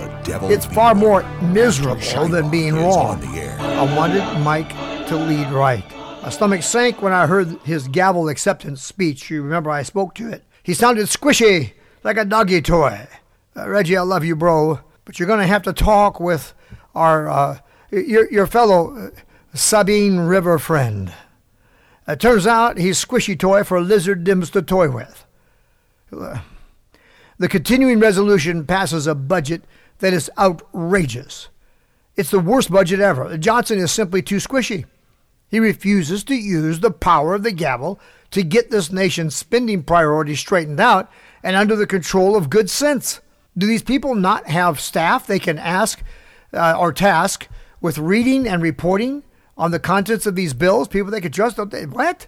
it's 0.52 0.66
far 0.66 0.92
more 0.92 1.22
miserable 1.40 2.26
than 2.26 2.50
being 2.50 2.74
wrong. 2.74 3.22
I 3.22 3.96
wanted 3.96 4.24
Mike 4.40 4.70
to 5.06 5.16
lead 5.16 5.48
right. 5.52 5.84
My 6.28 6.32
stomach 6.32 6.62
sank 6.62 7.00
when 7.00 7.14
I 7.14 7.26
heard 7.26 7.58
his 7.62 7.88
gavel 7.88 8.28
acceptance 8.28 8.82
speech. 8.82 9.30
You 9.30 9.40
remember 9.40 9.70
I 9.70 9.82
spoke 9.82 10.14
to 10.16 10.28
it. 10.30 10.44
He 10.62 10.74
sounded 10.74 11.06
squishy, 11.06 11.72
like 12.04 12.18
a 12.18 12.24
doggy 12.26 12.60
toy. 12.60 13.08
Uh, 13.56 13.66
Reggie, 13.66 13.96
I 13.96 14.02
love 14.02 14.26
you, 14.26 14.36
bro, 14.36 14.80
but 15.06 15.18
you're 15.18 15.26
going 15.26 15.40
to 15.40 15.46
have 15.46 15.62
to 15.62 15.72
talk 15.72 16.20
with 16.20 16.52
our 16.94 17.30
uh, 17.30 17.58
your, 17.90 18.30
your 18.30 18.46
fellow 18.46 18.94
uh, 18.94 19.10
Sabine 19.54 20.18
River 20.18 20.58
friend. 20.58 21.14
It 22.06 22.20
turns 22.20 22.46
out 22.46 22.76
he's 22.76 23.02
squishy 23.02 23.38
toy 23.38 23.64
for 23.64 23.80
lizard 23.80 24.22
dims 24.22 24.50
to 24.50 24.60
toy 24.60 24.90
with. 24.90 25.24
The 26.10 27.48
continuing 27.48 28.00
resolution 28.00 28.66
passes 28.66 29.06
a 29.06 29.14
budget 29.14 29.62
that 30.00 30.12
is 30.12 30.30
outrageous. 30.36 31.48
It's 32.16 32.30
the 32.30 32.38
worst 32.38 32.70
budget 32.70 33.00
ever. 33.00 33.38
Johnson 33.38 33.78
is 33.78 33.90
simply 33.90 34.20
too 34.20 34.36
squishy. 34.36 34.84
He 35.48 35.60
refuses 35.60 36.24
to 36.24 36.34
use 36.34 36.80
the 36.80 36.90
power 36.90 37.34
of 37.34 37.42
the 37.42 37.52
gavel 37.52 37.98
to 38.30 38.42
get 38.42 38.70
this 38.70 38.92
nation's 38.92 39.34
spending 39.34 39.82
priorities 39.82 40.40
straightened 40.40 40.80
out 40.80 41.10
and 41.42 41.56
under 41.56 41.74
the 41.74 41.86
control 41.86 42.36
of 42.36 42.50
good 42.50 42.68
sense. 42.68 43.20
Do 43.56 43.66
these 43.66 43.82
people 43.82 44.14
not 44.14 44.46
have 44.46 44.80
staff 44.80 45.26
they 45.26 45.38
can 45.38 45.58
ask 45.58 46.02
uh, 46.52 46.76
or 46.78 46.92
task 46.92 47.48
with 47.80 47.98
reading 47.98 48.46
and 48.46 48.62
reporting 48.62 49.22
on 49.56 49.70
the 49.70 49.80
contents 49.80 50.26
of 50.26 50.36
these 50.36 50.54
bills, 50.54 50.86
people 50.86 51.10
they 51.10 51.20
could 51.20 51.32
trust. 51.32 51.58
What? 51.58 52.26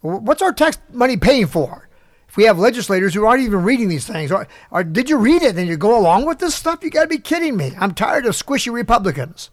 What's 0.00 0.42
our 0.42 0.52
tax 0.52 0.78
money 0.92 1.16
paying 1.16 1.46
for? 1.46 1.88
If 2.28 2.36
we 2.36 2.44
have 2.44 2.58
legislators 2.58 3.14
who 3.14 3.24
aren't 3.24 3.42
even 3.42 3.62
reading 3.62 3.88
these 3.88 4.06
things, 4.06 4.30
or, 4.30 4.46
or 4.70 4.84
did 4.84 5.08
you 5.08 5.16
read 5.16 5.42
it 5.42 5.56
and 5.56 5.66
you 5.66 5.78
go 5.78 5.98
along 5.98 6.26
with 6.26 6.40
this 6.40 6.54
stuff? 6.54 6.84
You 6.84 6.90
got 6.90 7.02
to 7.02 7.08
be 7.08 7.18
kidding 7.18 7.56
me. 7.56 7.72
I'm 7.78 7.94
tired 7.94 8.26
of 8.26 8.34
squishy 8.34 8.70
Republicans. 8.70 9.48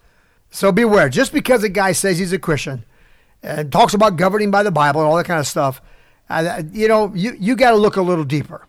So 0.52 0.74
beware. 0.74 1.08
Just 1.08 1.32
because 1.32 1.64
a 1.64 1.70
guy 1.70 1.94
says 1.94 2.20
he's 2.20 2.34
a 2.34 2.40
Christian 2.40 2.84
and 3.46 3.72
talks 3.72 3.94
about 3.94 4.18
governing 4.18 4.50
by 4.50 4.64
the 4.64 4.72
Bible 4.72 5.02
and 5.02 5.10
all 5.10 5.16
that 5.18 5.26
kind 5.26 5.40
of 5.40 5.48
stuff, 5.48 5.82
uh, 6.30 6.64
you 6.72 6.88
know, 6.88 7.14
you, 7.14 7.38
you 7.40 7.56
got 7.56 7.72
to 7.72 7.78
look 7.78 7.96
a 7.96 8.02
little 8.02 8.24
deeper. 8.24 8.66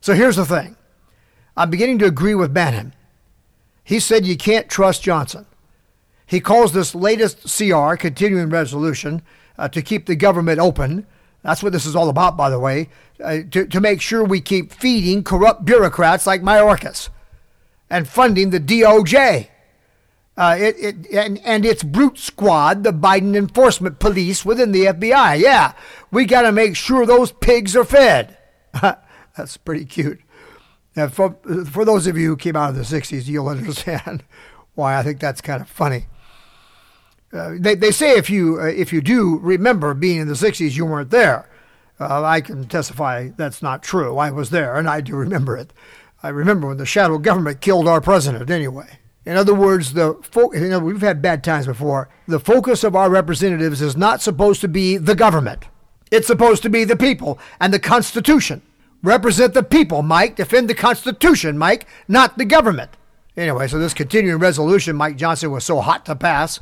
So 0.00 0.14
here's 0.14 0.36
the 0.36 0.46
thing 0.46 0.76
I'm 1.56 1.70
beginning 1.70 1.98
to 1.98 2.06
agree 2.06 2.34
with 2.34 2.54
Bannon. 2.54 2.94
He 3.82 3.98
said 3.98 4.24
you 4.24 4.36
can't 4.36 4.68
trust 4.68 5.02
Johnson. 5.02 5.46
He 6.26 6.40
calls 6.40 6.72
this 6.72 6.94
latest 6.94 7.56
CR, 7.56 7.94
continuing 7.94 8.50
resolution, 8.50 9.22
uh, 9.58 9.68
to 9.68 9.82
keep 9.82 10.06
the 10.06 10.16
government 10.16 10.60
open. 10.60 11.06
That's 11.42 11.62
what 11.62 11.72
this 11.72 11.86
is 11.86 11.94
all 11.94 12.08
about, 12.08 12.36
by 12.36 12.50
the 12.50 12.58
way, 12.58 12.88
uh, 13.22 13.38
to, 13.50 13.66
to 13.66 13.80
make 13.80 14.00
sure 14.00 14.24
we 14.24 14.40
keep 14.40 14.72
feeding 14.72 15.22
corrupt 15.22 15.64
bureaucrats 15.64 16.26
like 16.26 16.42
Mayorkas 16.42 17.08
and 17.88 18.08
funding 18.08 18.50
the 18.50 18.60
DOJ. 18.60 19.48
Uh, 20.36 20.56
it, 20.58 20.76
it, 20.78 21.10
and, 21.12 21.38
and 21.46 21.64
its 21.64 21.82
brute 21.82 22.18
squad, 22.18 22.84
the 22.84 22.92
Biden 22.92 23.34
enforcement 23.34 23.98
police 23.98 24.44
within 24.44 24.72
the 24.72 24.84
FBI. 24.84 25.40
Yeah, 25.40 25.72
we 26.10 26.26
got 26.26 26.42
to 26.42 26.52
make 26.52 26.76
sure 26.76 27.06
those 27.06 27.32
pigs 27.32 27.74
are 27.74 27.84
fed. 27.84 28.36
That's 28.82 29.56
pretty 29.56 29.86
cute. 29.86 30.20
Now, 30.94 31.08
for, 31.08 31.36
for 31.66 31.84
those 31.84 32.06
of 32.06 32.16
you 32.16 32.28
who 32.28 32.36
came 32.36 32.56
out 32.56 32.70
of 32.70 32.76
the 32.76 32.82
60s, 32.82 33.26
you'll 33.26 33.48
understand 33.48 34.24
why 34.74 34.98
I 34.98 35.02
think 35.02 35.20
that's 35.20 35.42
kind 35.42 35.60
of 35.60 35.68
funny. 35.68 36.06
Uh, 37.32 37.52
they, 37.58 37.74
they 37.74 37.90
say 37.90 38.16
if 38.16 38.30
you 38.30 38.58
uh, 38.60 38.66
if 38.66 38.92
you 38.92 39.02
do 39.02 39.38
remember 39.38 39.92
being 39.94 40.20
in 40.20 40.28
the 40.28 40.34
60s, 40.34 40.76
you 40.76 40.86
weren't 40.86 41.10
there. 41.10 41.50
Uh, 41.98 42.22
I 42.22 42.40
can 42.40 42.66
testify 42.66 43.30
that's 43.36 43.62
not 43.62 43.82
true. 43.82 44.16
I 44.16 44.30
was 44.30 44.50
there, 44.50 44.76
and 44.76 44.88
I 44.88 45.00
do 45.00 45.16
remember 45.16 45.56
it. 45.56 45.72
I 46.22 46.28
remember 46.28 46.68
when 46.68 46.76
the 46.78 46.86
shadow 46.86 47.18
government 47.18 47.60
killed 47.60 47.88
our 47.88 48.00
president. 48.00 48.48
Anyway, 48.50 48.98
in 49.26 49.36
other 49.36 49.54
words, 49.54 49.92
the 49.92 50.16
fo- 50.22 50.52
you 50.52 50.68
know 50.68 50.78
we've 50.78 51.00
had 51.00 51.20
bad 51.20 51.42
times 51.42 51.66
before. 51.66 52.08
The 52.28 52.40
focus 52.40 52.84
of 52.84 52.94
our 52.94 53.10
representatives 53.10 53.82
is 53.82 53.96
not 53.96 54.22
supposed 54.22 54.60
to 54.60 54.68
be 54.68 54.96
the 54.96 55.16
government. 55.16 55.64
It's 56.12 56.28
supposed 56.28 56.62
to 56.62 56.70
be 56.70 56.84
the 56.84 56.96
people 56.96 57.38
and 57.60 57.74
the 57.74 57.80
Constitution. 57.80 58.62
Represent 59.02 59.52
the 59.54 59.62
people, 59.64 60.02
Mike. 60.02 60.36
Defend 60.36 60.70
the 60.70 60.74
Constitution, 60.74 61.58
Mike, 61.58 61.86
not 62.08 62.38
the 62.38 62.44
government. 62.44 62.92
Anyway, 63.36 63.66
so 63.66 63.78
this 63.78 63.92
continuing 63.92 64.40
resolution 64.40 64.96
Mike 64.96 65.16
Johnson 65.16 65.50
was 65.50 65.64
so 65.64 65.80
hot 65.80 66.06
to 66.06 66.16
pass 66.16 66.60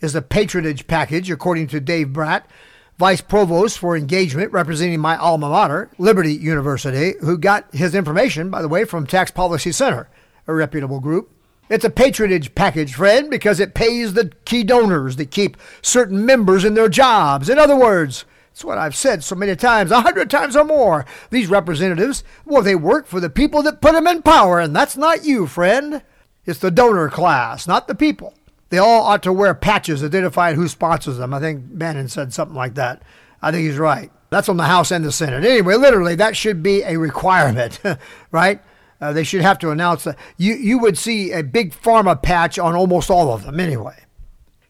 is 0.00 0.14
a 0.14 0.22
patronage 0.22 0.86
package, 0.86 1.30
according 1.30 1.66
to 1.68 1.80
Dave 1.80 2.12
Brat, 2.12 2.48
vice 2.98 3.20
provost 3.20 3.78
for 3.78 3.96
engagement 3.96 4.52
representing 4.52 5.00
my 5.00 5.16
alma 5.16 5.48
mater, 5.48 5.90
Liberty 5.98 6.32
University, 6.32 7.14
who 7.20 7.36
got 7.36 7.72
his 7.74 7.94
information, 7.94 8.48
by 8.50 8.62
the 8.62 8.68
way, 8.68 8.84
from 8.84 9.06
Tax 9.06 9.30
Policy 9.30 9.72
Center, 9.72 10.08
a 10.46 10.54
reputable 10.54 11.00
group. 11.00 11.30
It's 11.68 11.84
a 11.84 11.90
patronage 11.90 12.54
package, 12.54 12.94
friend, 12.94 13.28
because 13.28 13.58
it 13.58 13.74
pays 13.74 14.14
the 14.14 14.32
key 14.44 14.62
donors 14.62 15.16
that 15.16 15.30
keep 15.30 15.56
certain 15.82 16.24
members 16.24 16.64
in 16.64 16.74
their 16.74 16.88
jobs. 16.88 17.48
In 17.48 17.58
other 17.58 17.76
words, 17.76 18.24
it's 18.52 18.64
what 18.64 18.78
I've 18.78 18.96
said 18.96 19.24
so 19.24 19.34
many 19.34 19.56
times, 19.56 19.90
a 19.90 20.00
hundred 20.00 20.30
times 20.30 20.56
or 20.56 20.64
more. 20.64 21.04
These 21.30 21.48
representatives, 21.48 22.24
well, 22.44 22.62
they 22.62 22.74
work 22.74 23.06
for 23.06 23.20
the 23.20 23.28
people 23.28 23.62
that 23.62 23.80
put 23.80 23.92
them 23.92 24.06
in 24.06 24.22
power, 24.22 24.60
and 24.60 24.74
that's 24.74 24.96
not 24.96 25.24
you, 25.24 25.46
friend. 25.46 26.02
It's 26.46 26.60
the 26.60 26.70
donor 26.70 27.10
class, 27.10 27.66
not 27.66 27.88
the 27.88 27.94
people. 27.94 28.32
They 28.68 28.78
all 28.78 29.02
ought 29.02 29.22
to 29.24 29.32
wear 29.32 29.54
patches 29.54 30.02
identifying 30.02 30.56
who 30.56 30.68
sponsors 30.68 31.18
them. 31.18 31.34
I 31.34 31.40
think 31.40 31.76
Bannon 31.76 32.08
said 32.08 32.32
something 32.32 32.56
like 32.56 32.74
that. 32.74 33.02
I 33.42 33.50
think 33.50 33.66
he's 33.66 33.78
right. 33.78 34.10
That's 34.30 34.48
on 34.48 34.56
the 34.56 34.64
House 34.64 34.90
and 34.90 35.04
the 35.04 35.12
Senate. 35.12 35.44
Anyway, 35.44 35.76
literally, 35.76 36.14
that 36.14 36.36
should 36.36 36.62
be 36.62 36.82
a 36.82 36.96
requirement, 36.96 37.80
right? 38.30 38.62
Uh, 39.00 39.12
they 39.12 39.24
should 39.24 39.42
have 39.42 39.58
to 39.58 39.70
announce 39.70 40.04
that. 40.04 40.18
You, 40.36 40.54
you 40.54 40.78
would 40.78 40.96
see 40.96 41.32
a 41.32 41.42
big 41.42 41.72
pharma 41.72 42.20
patch 42.20 42.58
on 42.58 42.74
almost 42.74 43.10
all 43.10 43.32
of 43.32 43.44
them 43.44 43.60
anyway. 43.60 43.96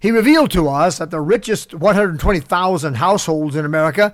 He 0.01 0.11
revealed 0.11 0.51
to 0.53 0.69
us 0.69 0.99
that 0.99 1.11
the 1.11 1.21
richest 1.21 1.75
120,000 1.75 2.95
households 2.95 3.57
in 3.57 3.65
America 3.65 4.13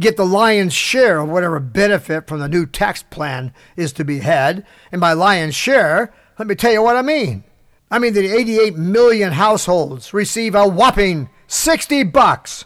get 0.00 0.16
the 0.16 0.26
lion's 0.26 0.72
share 0.72 1.18
of 1.18 1.28
whatever 1.28 1.60
benefit 1.60 2.26
from 2.26 2.40
the 2.40 2.48
new 2.48 2.66
tax 2.66 3.02
plan 3.02 3.52
is 3.76 3.92
to 3.94 4.04
be 4.04 4.20
had. 4.20 4.66
And 4.92 5.00
by 5.00 5.12
lion's 5.12 5.54
share, 5.54 6.12
let 6.38 6.48
me 6.48 6.54
tell 6.54 6.72
you 6.72 6.82
what 6.82 6.96
I 6.96 7.02
mean. 7.02 7.44
I 7.90 7.98
mean 7.98 8.14
that 8.14 8.24
88 8.24 8.76
million 8.76 9.32
households 9.32 10.12
receive 10.12 10.54
a 10.54 10.66
whopping 10.66 11.28
60 11.46 12.04
bucks, 12.04 12.64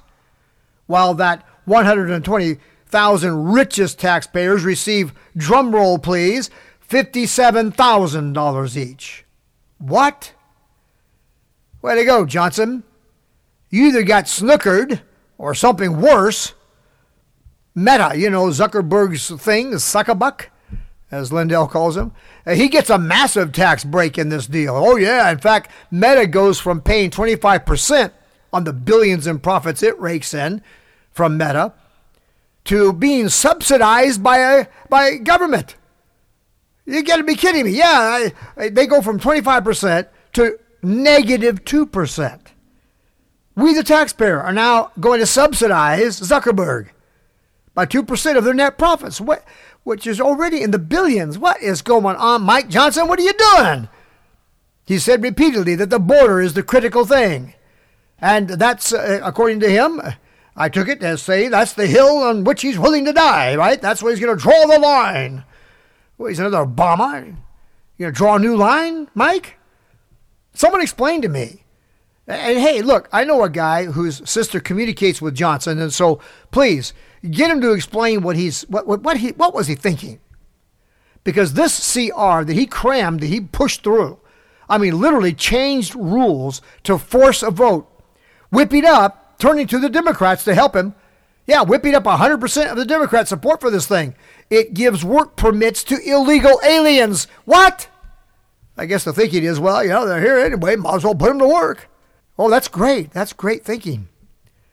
while 0.87 1.12
that 1.14 1.44
120,000 1.66 3.44
richest 3.44 3.98
taxpayers 3.98 4.64
receive, 4.64 5.12
drumroll 5.37 6.02
please, 6.02 6.48
$57,000 6.88 8.77
each. 8.77 9.24
What? 9.79 10.33
Way 11.83 11.96
to 11.96 12.05
go, 12.05 12.27
Johnson. 12.27 12.83
You 13.70 13.88
either 13.88 14.03
got 14.03 14.24
snookered 14.24 15.03
or 15.37 15.55
something 15.55 16.01
worse. 16.01 16.55
Meta, 17.74 18.12
you 18.16 18.31
know, 18.31 18.46
Zuckerberg's 18.46 19.31
thing, 19.42 19.70
the 19.70 19.77
suckabuck, 19.77 20.46
as 21.11 21.33
Lindell 21.33 21.68
calls 21.68 21.96
him. 21.96 22.12
Uh, 22.44 22.55
he 22.55 22.68
gets 22.68 22.90
a 22.90 22.98
massive 22.98 23.53
tax 23.53 23.85
break 23.85 24.18
in 24.18 24.31
this 24.31 24.46
deal. 24.46 24.74
Oh, 24.74 24.96
yeah. 24.96 25.31
In 25.31 25.38
fact, 25.38 25.70
Meta 25.90 26.27
goes 26.27 26.59
from 26.59 26.81
paying 26.81 27.11
25% 27.11 28.12
on 28.53 28.64
the 28.64 28.72
billions 28.72 29.27
in 29.27 29.38
profits 29.38 29.83
it 29.83 29.98
rakes 30.01 30.35
in 30.35 30.62
from 31.12 31.37
Meta 31.37 31.74
to 32.64 32.92
being 32.92 33.29
subsidized 33.29 34.22
by 34.22 34.38
a 34.38 34.66
by 34.88 35.16
government. 35.16 35.77
You 36.88 37.03
got 37.03 37.18
to 37.18 37.22
be 37.24 37.35
kidding 37.35 37.66
me. 37.66 37.72
Yeah, 37.72 37.85
I, 37.85 38.33
I, 38.57 38.68
they 38.70 38.87
go 38.87 39.03
from 39.03 39.20
25% 39.20 40.09
to 40.33 40.59
negative 40.83 41.62
2%. 41.64 42.40
We, 43.57 43.74
the 43.74 43.83
taxpayer, 43.83 44.40
are 44.40 44.55
now 44.55 44.92
going 44.98 45.20
to 45.20 45.27
subsidize 45.27 46.18
Zuckerberg 46.18 46.88
by 47.74 47.85
2% 47.85 48.38
of 48.38 48.44
their 48.44 48.55
net 48.55 48.79
profits, 48.79 49.20
which 49.83 50.07
is 50.07 50.18
already 50.18 50.62
in 50.62 50.70
the 50.70 50.79
billions. 50.79 51.37
What 51.37 51.61
is 51.61 51.83
going 51.83 52.16
on, 52.16 52.42
Mike 52.42 52.70
Johnson? 52.70 53.07
What 53.07 53.18
are 53.18 53.22
you 53.22 53.35
doing? 53.35 53.90
He 54.87 54.98
said 54.98 55.22
repeatedly 55.22 55.74
that 55.74 55.90
the 55.90 55.98
border 55.98 56.40
is 56.40 56.55
the 56.55 56.62
critical 56.62 57.05
thing. 57.05 57.53
And 58.18 58.48
that's, 58.48 58.94
uh, 58.94 59.20
according 59.22 59.61
to 59.61 59.68
him, 59.68 60.01
I 60.57 60.70
took 60.70 60.88
it 60.88 61.03
as 61.03 61.20
say 61.20 61.48
that's 61.48 61.74
the 61.74 61.87
hill 61.87 62.16
on 62.18 62.44
which 62.44 62.62
he's 62.62 62.79
willing 62.79 63.05
to 63.05 63.12
die, 63.12 63.57
right? 63.57 63.81
That's 63.81 64.03
where 64.03 64.11
he's 64.11 64.24
going 64.24 64.35
to 64.35 64.42
draw 64.42 64.66
the 64.66 64.79
line. 64.79 65.44
Well, 66.18 66.28
he's 66.28 66.40
another 66.40 66.66
Obama. 66.66 67.37
You 67.96 68.07
know, 68.07 68.11
draw 68.11 68.37
a 68.37 68.38
new 68.40 68.57
line, 68.57 69.09
Mike? 69.14 69.57
Someone 70.52 70.83
explained 70.83 71.22
to 71.22 71.28
me. 71.28 71.64
And 72.26 72.59
hey, 72.59 72.83
look, 72.83 73.09
I 73.11 73.24
know 73.24 73.42
a 73.42 73.48
guy 73.48 73.87
whose 73.87 74.28
sister 74.28 74.61
communicates 74.61 75.22
with 75.22 75.35
Johnson, 75.35 75.81
and 75.81 75.92
so 75.92 76.20
please 76.50 76.92
get 77.31 77.50
him 77.50 77.61
to 77.62 77.72
explain 77.72 78.22
what 78.22 78.37
he's 78.37 78.62
what 78.68 78.87
what, 78.87 79.02
what 79.02 79.16
he 79.16 79.31
what 79.31 79.54
was 79.54 79.66
he 79.66 79.74
thinking? 79.74 80.20
Because 81.24 81.54
this 81.54 81.94
CR 81.94 82.42
that 82.44 82.54
he 82.54 82.66
crammed, 82.66 83.20
that 83.20 83.26
he 83.28 83.40
pushed 83.40 83.83
through, 83.83 84.18
I 84.68 84.76
mean, 84.76 85.00
literally 85.00 85.33
changed 85.33 85.94
rules 85.94 86.61
to 86.85 86.98
force 86.98 87.42
a 87.42 87.50
vote, 87.50 87.88
whipping 88.50 88.85
up, 88.85 89.38
turning 89.38 89.66
to 89.68 89.78
the 89.78 89.88
Democrats 89.88 90.44
to 90.44 90.54
help 90.54 90.76
him. 90.76 90.94
Yeah, 91.48 91.62
whipping 91.62 91.94
up 91.94 92.04
100% 92.04 92.70
of 92.70 92.76
the 92.76 92.84
Democrat 92.84 93.26
support 93.26 93.62
for 93.62 93.70
this 93.70 93.87
thing. 93.87 94.14
It 94.50 94.74
gives 94.74 95.02
work 95.02 95.34
permits 95.34 95.82
to 95.84 95.98
illegal 95.98 96.61
aliens. 96.62 97.26
What? 97.46 97.88
I 98.76 98.84
guess 98.84 99.02
the 99.02 99.14
thinking 99.14 99.44
is, 99.44 99.58
well, 99.58 99.82
you 99.82 99.88
know, 99.88 100.06
they're 100.06 100.20
here 100.20 100.38
anyway, 100.38 100.76
might 100.76 100.96
as 100.96 101.04
well 101.04 101.14
put 101.14 101.28
them 101.30 101.38
to 101.38 101.48
work. 101.48 101.88
Oh, 102.38 102.50
that's 102.50 102.68
great. 102.68 103.12
That's 103.12 103.32
great 103.32 103.64
thinking. 103.64 104.08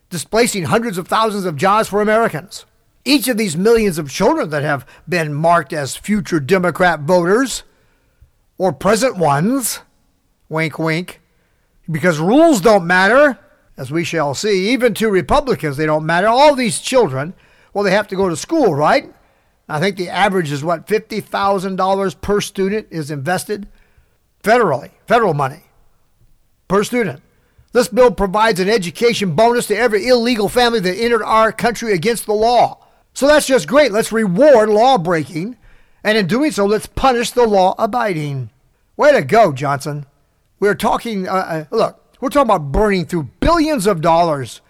Displacing 0.10 0.66
hundreds 0.66 0.98
of 0.98 1.08
thousands 1.08 1.46
of 1.46 1.56
jobs 1.56 1.88
for 1.88 2.02
Americans. 2.02 2.66
Each 3.06 3.30
of 3.30 3.38
these 3.38 3.56
millions 3.56 3.98
of 3.98 4.12
children 4.12 4.50
that 4.50 4.64
have 4.64 4.86
been 5.08 5.34
marked 5.34 5.72
as 5.72 5.96
future 5.96 6.42
Democrat 6.42 7.00
voters 7.00 7.64
or 8.58 8.74
present 8.74 9.16
ones, 9.16 9.80
wink, 10.50 10.78
wink, 10.78 11.22
because 11.90 12.20
rules 12.20 12.60
don't 12.60 12.86
matter, 12.86 13.40
as 13.78 13.92
we 13.92 14.04
shall 14.04 14.34
see. 14.34 14.70
Even 14.70 14.94
to 14.96 15.10
Republicans, 15.10 15.78
they 15.78 15.86
don't 15.86 16.06
matter. 16.06 16.28
All 16.28 16.56
these 16.56 16.80
children, 16.80 17.34
well, 17.74 17.84
they 17.84 17.92
have 17.92 18.08
to 18.10 18.16
go 18.16 18.30
to 18.30 18.36
school, 18.36 18.74
right? 18.74 19.14
I 19.68 19.80
think 19.80 19.98
the 19.98 20.10
average 20.10 20.52
is 20.52 20.64
what, 20.64 20.88
$50,000 20.88 22.22
per 22.22 22.42
student 22.42 22.88
is 22.92 23.10
invested 23.10 23.68
federally, 24.44 24.92
federal 25.08 25.34
money 25.34 25.64
per 26.68 26.84
student. 26.84 27.22
This 27.72 27.88
bill 27.88 28.12
provides 28.12 28.60
an 28.60 28.70
education 28.70 29.36
bonus 29.36 29.68
to 29.68 29.78
every 29.78 30.08
illegal 30.08 30.48
family 30.48 30.80
that 30.80 30.96
entered 30.96 31.24
our 31.24 31.52
country 31.52 31.94
against 31.94 32.26
the 32.26 32.34
law. 32.34 32.86
So 33.14 33.28
that's 33.28 33.48
just 33.48 33.68
great. 33.68 33.92
Let's 33.92 34.12
reward 34.12 34.70
law 34.70 34.98
breaking, 34.98 35.58
and 36.04 36.18
in 36.18 36.28
doing 36.28 36.52
so, 36.52 36.66
let's 36.66 36.86
punish 36.86 37.32
the 37.32 37.46
law 37.46 37.76
abiding. 37.78 38.50
Way 38.96 39.14
to 39.14 39.24
go, 39.24 39.52
Johnson. 39.52 40.06
We're 40.60 40.76
talking, 40.76 41.28
uh, 41.28 41.32
uh, 41.32 41.66
look, 41.72 42.05
we're 42.20 42.30
talking 42.30 42.50
about 42.50 42.72
burning 42.72 43.06
through 43.06 43.30
billions 43.40 43.88
of 43.88 44.02
dollars 44.02 44.62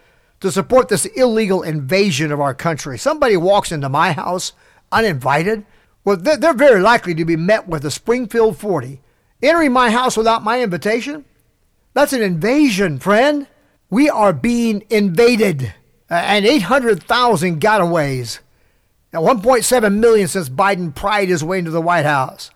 to 0.42 0.52
support 0.52 0.90
this 0.90 1.06
illegal 1.06 1.64
invasion 1.64 2.32
of 2.32 2.42
our 2.42 2.54
country. 2.54 2.98
Somebody 2.98 3.38
walks 3.38 3.72
into 3.72 3.90
my 3.90 4.12
house 4.12 4.54
uninvited. 4.92 5.66
Well, 6.04 6.18
they're 6.18 6.54
very 6.54 6.82
likely 6.82 7.16
to 7.16 7.26
be 7.26 7.36
met 7.36 7.68
with 7.68 7.86
a 7.86 7.92
Springfield 7.92 8.58
40 8.58 9.02
Entering 9.42 9.74
my 9.74 9.92
house 9.92 10.18
without 10.18 10.44
my 10.44 10.62
invitation? 10.62 11.26
That's 11.94 12.14
an 12.14 12.22
invasion, 12.22 13.00
friend. 13.00 13.48
We 13.90 14.10
are 14.10 14.34
being 14.34 14.84
invaded. 14.90 15.74
And 16.10 16.46
800,000 16.46 17.62
gotaways. 17.62 18.40
Now, 19.14 19.22
1.7 19.22 19.98
million 19.98 20.28
since 20.28 20.50
Biden 20.50 20.96
pried 20.96 21.30
his 21.30 21.44
way 21.44 21.60
into 21.60 21.72
the 21.72 21.82
White 21.82 22.06
House. 22.06 22.52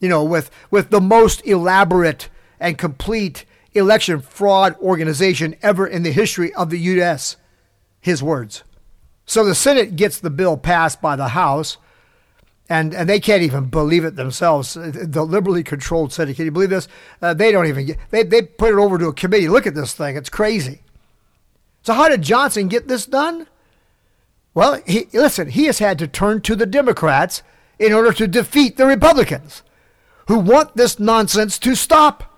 You 0.00 0.08
know, 0.08 0.24
with, 0.24 0.50
with 0.70 0.90
the 0.90 1.00
most 1.00 1.46
elaborate 1.46 2.28
and 2.58 2.78
complete 2.78 3.44
election 3.74 4.20
fraud 4.20 4.76
organization 4.78 5.56
ever 5.62 5.86
in 5.86 6.02
the 6.02 6.12
history 6.12 6.52
of 6.54 6.70
the 6.70 6.78
U.S. 6.78 7.36
His 8.00 8.22
words. 8.22 8.64
So 9.26 9.44
the 9.44 9.54
Senate 9.54 9.96
gets 9.96 10.18
the 10.18 10.30
bill 10.30 10.56
passed 10.56 11.00
by 11.00 11.16
the 11.16 11.28
House 11.28 11.78
and 12.72 12.94
and 12.94 13.08
they 13.08 13.20
can't 13.20 13.42
even 13.42 13.66
believe 13.66 14.04
it 14.04 14.16
themselves. 14.16 14.74
The 14.74 15.24
liberally 15.24 15.62
controlled 15.62 16.12
Senate, 16.12 16.36
can 16.36 16.46
you 16.46 16.50
believe 16.50 16.70
this? 16.70 16.88
Uh, 17.20 17.34
they 17.34 17.52
don't 17.52 17.66
even 17.66 17.86
get. 17.86 17.98
They 18.10 18.22
they 18.22 18.42
put 18.42 18.72
it 18.72 18.78
over 18.78 18.96
to 18.98 19.08
a 19.08 19.12
committee. 19.12 19.48
Look 19.48 19.66
at 19.66 19.74
this 19.74 19.92
thing; 19.92 20.16
it's 20.16 20.30
crazy. 20.30 20.80
So 21.82 21.92
how 21.92 22.08
did 22.08 22.22
Johnson 22.22 22.68
get 22.68 22.88
this 22.88 23.04
done? 23.04 23.46
Well, 24.54 24.80
he, 24.86 25.06
listen, 25.12 25.48
he 25.48 25.64
has 25.66 25.80
had 25.80 25.98
to 25.98 26.08
turn 26.08 26.40
to 26.42 26.56
the 26.56 26.66
Democrats 26.66 27.42
in 27.78 27.92
order 27.92 28.12
to 28.12 28.26
defeat 28.26 28.76
the 28.76 28.86
Republicans, 28.86 29.62
who 30.28 30.38
want 30.38 30.76
this 30.76 30.98
nonsense 30.98 31.58
to 31.58 31.74
stop. 31.74 32.31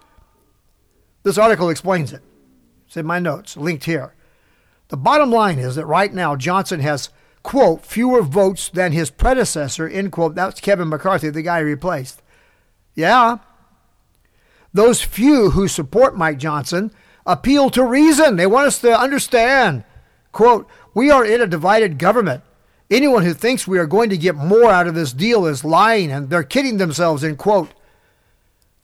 This 1.24 1.38
article 1.38 1.70
explains 1.70 2.12
it. 2.12 2.22
It's 2.86 2.96
in 2.96 3.06
my 3.06 3.18
notes, 3.18 3.56
linked 3.56 3.84
here. 3.84 4.14
The 4.88 4.96
bottom 4.96 5.30
line 5.30 5.58
is 5.58 5.74
that 5.74 5.86
right 5.86 6.12
now 6.12 6.36
Johnson 6.36 6.80
has 6.80 7.08
quote, 7.44 7.84
fewer 7.84 8.22
votes 8.22 8.68
than 8.68 8.92
his 8.92 9.10
predecessor, 9.10 9.88
end 9.88 10.10
quote. 10.10 10.34
That's 10.34 10.60
Kevin 10.60 10.88
McCarthy, 10.88 11.30
the 11.30 11.42
guy 11.42 11.58
he 11.58 11.64
replaced. 11.64 12.22
Yeah. 12.96 13.38
Those 14.72 15.02
few 15.02 15.50
who 15.50 15.68
support 15.68 16.16
Mike 16.16 16.38
Johnson 16.38 16.90
appeal 17.24 17.70
to 17.70 17.84
reason. 17.84 18.36
They 18.36 18.46
want 18.46 18.66
us 18.66 18.80
to 18.80 18.98
understand. 18.98 19.84
Quote, 20.32 20.68
we 20.94 21.10
are 21.10 21.24
in 21.24 21.40
a 21.40 21.46
divided 21.46 21.98
government. 21.98 22.42
Anyone 22.90 23.24
who 23.24 23.34
thinks 23.34 23.66
we 23.66 23.78
are 23.78 23.86
going 23.86 24.10
to 24.10 24.18
get 24.18 24.34
more 24.34 24.70
out 24.70 24.86
of 24.86 24.94
this 24.94 25.12
deal 25.12 25.46
is 25.46 25.64
lying 25.64 26.10
and 26.10 26.28
they're 26.28 26.42
kidding 26.42 26.78
themselves, 26.78 27.22
end 27.22 27.38
quote. 27.38 27.70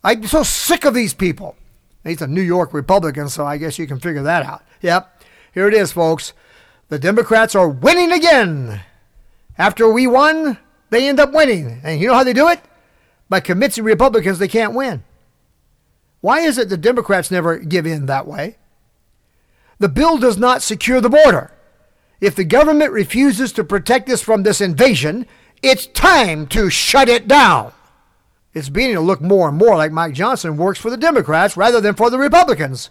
I'm 0.04 0.26
so 0.26 0.42
sick 0.42 0.84
of 0.84 0.94
these 0.94 1.12
people. 1.12 1.56
He's 2.04 2.22
a 2.22 2.26
New 2.26 2.42
York 2.42 2.72
Republican, 2.72 3.28
so 3.28 3.44
I 3.44 3.58
guess 3.58 3.78
you 3.78 3.86
can 3.86 4.00
figure 4.00 4.22
that 4.22 4.44
out. 4.44 4.62
Yep. 4.80 5.22
Here 5.52 5.68
it 5.68 5.74
is, 5.74 5.92
folks. 5.92 6.32
The 6.88 6.98
Democrats 6.98 7.54
are 7.54 7.68
winning 7.68 8.10
again. 8.10 8.80
After 9.58 9.92
we 9.92 10.06
won, 10.06 10.58
they 10.90 11.08
end 11.08 11.20
up 11.20 11.32
winning. 11.32 11.80
And 11.84 12.00
you 12.00 12.08
know 12.08 12.14
how 12.14 12.24
they 12.24 12.32
do 12.32 12.48
it? 12.48 12.60
By 13.28 13.40
convincing 13.40 13.84
Republicans 13.84 14.38
they 14.38 14.48
can't 14.48 14.74
win. 14.74 15.04
Why 16.20 16.40
is 16.40 16.58
it 16.58 16.68
the 16.68 16.76
Democrats 16.76 17.30
never 17.30 17.58
give 17.58 17.86
in 17.86 18.06
that 18.06 18.26
way? 18.26 18.56
The 19.78 19.88
bill 19.88 20.18
does 20.18 20.36
not 20.36 20.62
secure 20.62 21.00
the 21.00 21.08
border. 21.08 21.52
If 22.20 22.34
the 22.34 22.44
government 22.44 22.92
refuses 22.92 23.52
to 23.52 23.64
protect 23.64 24.10
us 24.10 24.20
from 24.20 24.42
this 24.42 24.60
invasion, 24.60 25.26
it's 25.62 25.86
time 25.86 26.46
to 26.48 26.68
shut 26.68 27.08
it 27.08 27.26
down. 27.26 27.72
It's 28.52 28.68
beginning 28.68 28.96
to 28.96 29.00
look 29.00 29.20
more 29.20 29.48
and 29.48 29.56
more 29.56 29.76
like 29.76 29.92
Mike 29.92 30.14
Johnson 30.14 30.56
works 30.56 30.80
for 30.80 30.90
the 30.90 30.96
Democrats 30.96 31.56
rather 31.56 31.80
than 31.80 31.94
for 31.94 32.10
the 32.10 32.18
Republicans, 32.18 32.90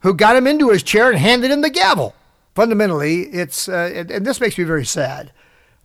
who 0.00 0.14
got 0.14 0.36
him 0.36 0.46
into 0.46 0.70
his 0.70 0.82
chair 0.82 1.10
and 1.10 1.18
handed 1.18 1.50
him 1.50 1.60
the 1.60 1.70
gavel. 1.70 2.14
Fundamentally, 2.54 3.22
it's, 3.24 3.68
uh, 3.68 4.06
and 4.08 4.26
this 4.26 4.40
makes 4.40 4.56
me 4.56 4.64
very 4.64 4.84
sad, 4.84 5.32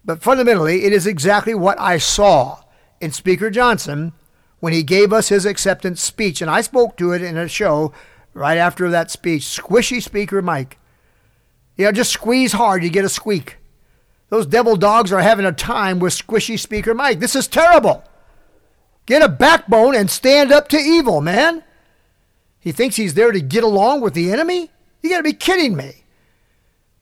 but 0.03 0.21
fundamentally, 0.21 0.85
it 0.85 0.93
is 0.93 1.05
exactly 1.05 1.53
what 1.53 1.79
I 1.79 1.97
saw 1.97 2.61
in 3.01 3.11
Speaker 3.11 3.49
Johnson 3.49 4.13
when 4.59 4.73
he 4.73 4.83
gave 4.83 5.13
us 5.13 5.29
his 5.29 5.45
acceptance 5.45 6.01
speech. 6.01 6.41
And 6.41 6.49
I 6.49 6.61
spoke 6.61 6.97
to 6.97 7.11
it 7.11 7.21
in 7.21 7.37
a 7.37 7.47
show 7.47 7.93
right 8.33 8.57
after 8.57 8.89
that 8.89 9.11
speech. 9.11 9.43
Squishy 9.43 10.01
Speaker 10.01 10.41
Mike. 10.41 10.77
You 11.75 11.85
know, 11.85 11.91
just 11.91 12.11
squeeze 12.11 12.53
hard, 12.53 12.83
you 12.83 12.89
get 12.89 13.05
a 13.05 13.09
squeak. 13.09 13.57
Those 14.29 14.45
devil 14.45 14.75
dogs 14.75 15.11
are 15.11 15.21
having 15.21 15.45
a 15.45 15.51
time 15.51 15.99
with 15.99 16.13
squishy 16.13 16.59
Speaker 16.59 16.93
Mike. 16.93 17.19
This 17.19 17.35
is 17.35 17.47
terrible. 17.47 18.03
Get 19.07 19.23
a 19.23 19.29
backbone 19.29 19.95
and 19.95 20.11
stand 20.11 20.51
up 20.51 20.67
to 20.67 20.77
evil, 20.77 21.21
man. 21.21 21.63
He 22.59 22.71
thinks 22.71 22.97
he's 22.97 23.15
there 23.15 23.31
to 23.31 23.41
get 23.41 23.63
along 23.63 24.01
with 24.01 24.13
the 24.13 24.31
enemy? 24.31 24.69
You 25.01 25.09
gotta 25.09 25.23
be 25.23 25.33
kidding 25.33 25.75
me. 25.75 26.03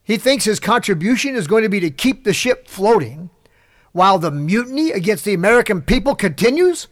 He 0.04 0.18
thinks 0.18 0.46
his 0.46 0.60
contribution 0.60 1.36
is 1.36 1.48
going 1.48 1.64
to 1.64 1.70
be 1.70 1.80
to 1.80 1.90
keep 1.90 2.24
the 2.24 2.34
ship 2.34 2.68
floating 2.68 3.32
while 3.92 4.20
the 4.20 4.30
mutiny 4.30 4.92
against 4.92 5.26
the 5.26 5.34
American 5.34 5.82
people 5.82 6.14
continues? 6.14 6.88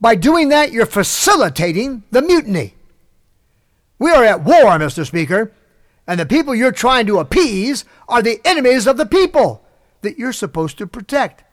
By 0.00 0.16
doing 0.16 0.48
that, 0.48 0.72
you're 0.72 0.86
facilitating 0.86 2.02
the 2.10 2.20
mutiny. 2.22 2.74
We 4.00 4.10
are 4.10 4.24
at 4.24 4.42
war, 4.42 4.64
Mr. 4.78 5.06
Speaker, 5.06 5.52
and 6.08 6.18
the 6.18 6.26
people 6.26 6.56
you're 6.56 6.72
trying 6.72 7.06
to 7.06 7.20
appease 7.20 7.84
are 8.08 8.22
the 8.22 8.40
enemies 8.44 8.88
of 8.88 8.96
the 8.96 9.06
people 9.06 9.64
that 10.02 10.18
you're 10.18 10.32
supposed 10.32 10.76
to 10.78 10.88
protect. 10.88 11.44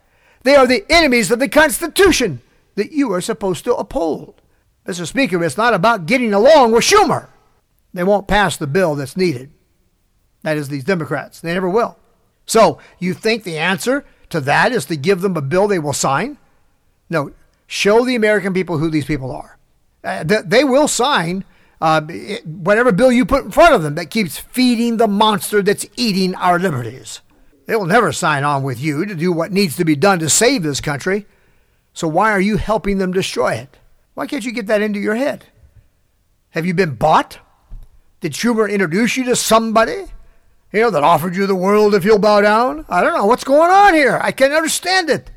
They 0.41 0.56
are 0.56 0.65
the 0.65 0.86
enemies 0.89 1.30
of 1.30 1.38
the 1.38 1.49
Constitution 1.49 2.41
that 2.75 2.91
you 2.91 3.11
are 3.13 3.21
supposed 3.21 3.63
to 3.65 3.75
uphold. 3.75 4.41
Mr. 4.85 5.07
Speaker, 5.07 5.43
it's 5.43 5.57
not 5.57 5.73
about 5.73 6.05
getting 6.05 6.33
along 6.33 6.71
with 6.71 6.83
Schumer. 6.83 7.29
They 7.93 8.03
won't 8.03 8.27
pass 8.27 8.57
the 8.57 8.67
bill 8.67 8.95
that's 8.95 9.17
needed. 9.17 9.51
That 10.43 10.57
is, 10.57 10.69
these 10.69 10.83
Democrats. 10.83 11.39
They 11.39 11.53
never 11.53 11.69
will. 11.69 11.97
So, 12.45 12.77
you 12.99 13.13
think 13.13 13.43
the 13.43 13.57
answer 13.57 14.05
to 14.29 14.39
that 14.41 14.71
is 14.71 14.85
to 14.85 14.95
give 14.95 15.21
them 15.21 15.35
a 15.35 15.41
bill 15.41 15.67
they 15.67 15.79
will 15.79 15.93
sign? 15.93 16.38
No, 17.09 17.31
show 17.65 18.05
the 18.05 18.15
American 18.15 18.53
people 18.53 18.77
who 18.77 18.89
these 18.89 19.05
people 19.05 19.31
are. 19.31 19.57
Uh, 20.03 20.23
they 20.23 20.63
will 20.63 20.88
sign 20.88 21.43
uh, 21.81 22.01
whatever 22.45 22.91
bill 22.91 23.11
you 23.11 23.25
put 23.25 23.45
in 23.45 23.51
front 23.51 23.73
of 23.73 23.81
them 23.81 23.95
that 23.95 24.11
keeps 24.11 24.38
feeding 24.38 24.97
the 24.97 25.07
monster 25.07 25.61
that's 25.61 25.85
eating 25.97 26.35
our 26.35 26.59
liberties. 26.59 27.21
They 27.65 27.75
will 27.75 27.85
never 27.85 28.11
sign 28.11 28.43
on 28.43 28.61
with 28.63 28.79
you 28.79 29.05
to 29.05 29.15
do 29.15 29.31
what 29.31 29.51
needs 29.51 29.75
to 29.77 29.85
be 29.85 29.95
done 29.95 30.19
to 30.19 30.29
save 30.29 30.61
this 30.61 30.81
country. 30.81 31.25
So 31.95 32.08
why 32.08 32.31
are 32.31 32.41
you 32.41 32.58
helping 32.58 32.99
them 32.99 33.13
destroy 33.13 33.53
it? 33.53 33.77
Why 34.13 34.27
can't 34.27 34.45
you 34.45 34.51
get 34.51 34.67
that 34.67 34.81
into 34.81 34.99
your 34.99 35.15
head? 35.15 35.45
Have 36.51 36.65
you 36.65 36.73
been 36.73 36.95
bought? 36.95 37.39
Did 38.19 38.34
Schumer 38.34 38.69
introduce 38.69 39.17
you 39.17 39.23
to 39.25 39.36
somebody? 39.36 40.05
You 40.71 40.81
know, 40.81 40.89
that 40.91 41.03
offered 41.03 41.36
you 41.36 41.47
the 41.47 41.55
world 41.55 41.95
if 41.95 42.03
you'll 42.03 42.19
bow 42.19 42.41
down? 42.41 42.86
I 42.89 43.01
don't 43.01 43.13
know 43.13 43.25
what's 43.25 43.45
going 43.45 43.71
on 43.71 43.93
here. 43.93 44.19
I 44.21 44.31
can't 44.31 44.53
understand 44.53 45.10
it. 45.10 45.31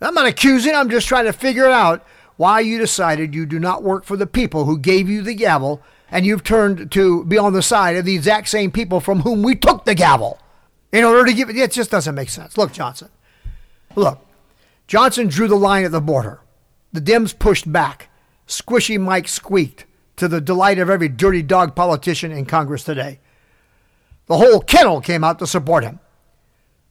I'm 0.00 0.14
not 0.14 0.26
accusing, 0.26 0.74
I'm 0.74 0.90
just 0.90 1.08
trying 1.08 1.24
to 1.24 1.32
figure 1.32 1.68
out 1.68 2.04
why 2.36 2.60
you 2.60 2.78
decided 2.78 3.34
you 3.34 3.46
do 3.46 3.58
not 3.58 3.82
work 3.82 4.04
for 4.04 4.16
the 4.16 4.26
people 4.26 4.64
who 4.64 4.76
gave 4.76 5.08
you 5.08 5.22
the 5.22 5.34
gavel 5.34 5.80
and 6.10 6.26
you've 6.26 6.44
turned 6.44 6.90
to 6.92 7.24
be 7.24 7.38
on 7.38 7.52
the 7.52 7.62
side 7.62 7.96
of 7.96 8.04
the 8.04 8.14
exact 8.14 8.48
same 8.48 8.70
people 8.70 9.00
from 9.00 9.20
whom 9.20 9.42
we 9.42 9.54
took 9.54 9.84
the 9.84 9.94
gavel 9.94 10.38
in 10.92 11.04
order 11.04 11.24
to 11.24 11.32
give 11.32 11.48
it. 11.48 11.56
It 11.56 11.70
just 11.70 11.90
doesn't 11.90 12.14
make 12.14 12.28
sense. 12.28 12.58
Look, 12.58 12.72
Johnson. 12.72 13.08
Look, 13.94 14.24
Johnson 14.86 15.28
drew 15.28 15.48
the 15.48 15.56
line 15.56 15.84
at 15.84 15.92
the 15.92 16.00
border. 16.00 16.40
The 16.92 17.00
Dems 17.00 17.38
pushed 17.38 17.70
back. 17.70 18.08
Squishy 18.46 19.00
Mike 19.00 19.28
squeaked 19.28 19.86
to 20.16 20.28
the 20.28 20.40
delight 20.40 20.78
of 20.78 20.90
every 20.90 21.08
dirty 21.08 21.42
dog 21.42 21.74
politician 21.74 22.30
in 22.30 22.44
Congress 22.44 22.84
today. 22.84 23.20
The 24.26 24.38
whole 24.38 24.60
kennel 24.60 25.00
came 25.00 25.24
out 25.24 25.38
to 25.38 25.46
support 25.46 25.84
him. 25.84 26.00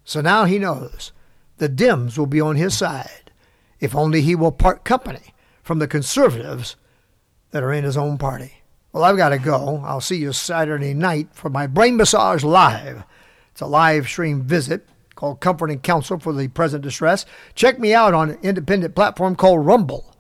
So 0.03 0.21
now 0.21 0.45
he 0.45 0.60
knows 0.60 1.12
the 1.58 1.69
Dems 1.69 2.17
will 2.17 2.25
be 2.25 2.41
on 2.41 2.56
his 2.56 2.77
side 2.77 3.32
if 3.79 3.95
only 3.95 4.21
he 4.21 4.36
will 4.36 4.51
part 4.51 4.84
company 4.84 5.34
from 5.62 5.79
the 5.79 5.88
conservatives 5.88 6.75
that 7.51 7.63
are 7.63 7.73
in 7.73 7.84
his 7.84 7.97
own 7.97 8.17
party. 8.17 8.63
Well, 8.91 9.03
I've 9.03 9.17
got 9.17 9.29
to 9.29 9.38
go. 9.38 9.82
I'll 9.86 10.01
see 10.01 10.17
you 10.17 10.34
Saturday 10.34 10.93
night 10.93 11.29
for 11.34 11.49
my 11.49 11.67
Brain 11.67 11.97
Massage 11.97 12.43
Live. 12.43 13.03
It's 13.51 13.62
a 13.62 13.65
live 13.65 14.08
stream 14.08 14.43
visit 14.43 14.88
called 15.15 15.39
Comfort 15.39 15.69
and 15.69 15.82
Counsel 15.82 16.19
for 16.19 16.34
the 16.34 16.47
Present 16.47 16.84
Distress. 16.84 17.26
Check 17.56 17.80
me 17.80 17.93
out 17.93 18.13
on 18.13 18.32
an 18.32 18.39
independent 18.41 18.95
platform 18.95 19.36
called 19.36 19.65
Rumble. 19.65 20.15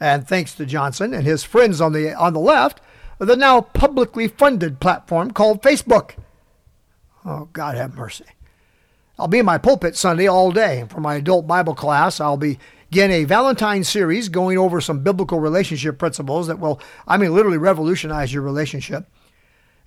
And 0.00 0.26
thanks 0.26 0.54
to 0.54 0.66
Johnson 0.66 1.14
and 1.14 1.24
his 1.24 1.44
friends 1.44 1.80
on 1.80 1.92
the 1.92 2.12
on 2.14 2.32
the 2.32 2.40
left, 2.40 2.80
the 3.18 3.36
now 3.36 3.60
publicly 3.60 4.28
funded 4.28 4.80
platform 4.80 5.30
called 5.30 5.62
Facebook. 5.62 6.12
Oh, 7.24 7.48
God 7.52 7.76
have 7.76 7.94
mercy. 7.94 8.24
I'll 9.18 9.28
be 9.28 9.38
in 9.38 9.46
my 9.46 9.58
pulpit 9.58 9.96
Sunday 9.96 10.26
all 10.26 10.50
day. 10.50 10.86
For 10.88 11.00
my 11.00 11.16
adult 11.16 11.46
Bible 11.46 11.74
class, 11.74 12.20
I'll 12.20 12.36
be 12.36 12.58
begin 12.92 13.10
a 13.10 13.24
Valentine 13.24 13.82
series 13.82 14.28
going 14.28 14.58
over 14.58 14.78
some 14.78 15.00
biblical 15.00 15.40
relationship 15.40 15.98
principles 15.98 16.46
that 16.46 16.58
will, 16.58 16.78
I 17.08 17.16
mean, 17.16 17.32
literally 17.32 17.56
revolutionize 17.56 18.34
your 18.34 18.42
relationship. 18.42 19.06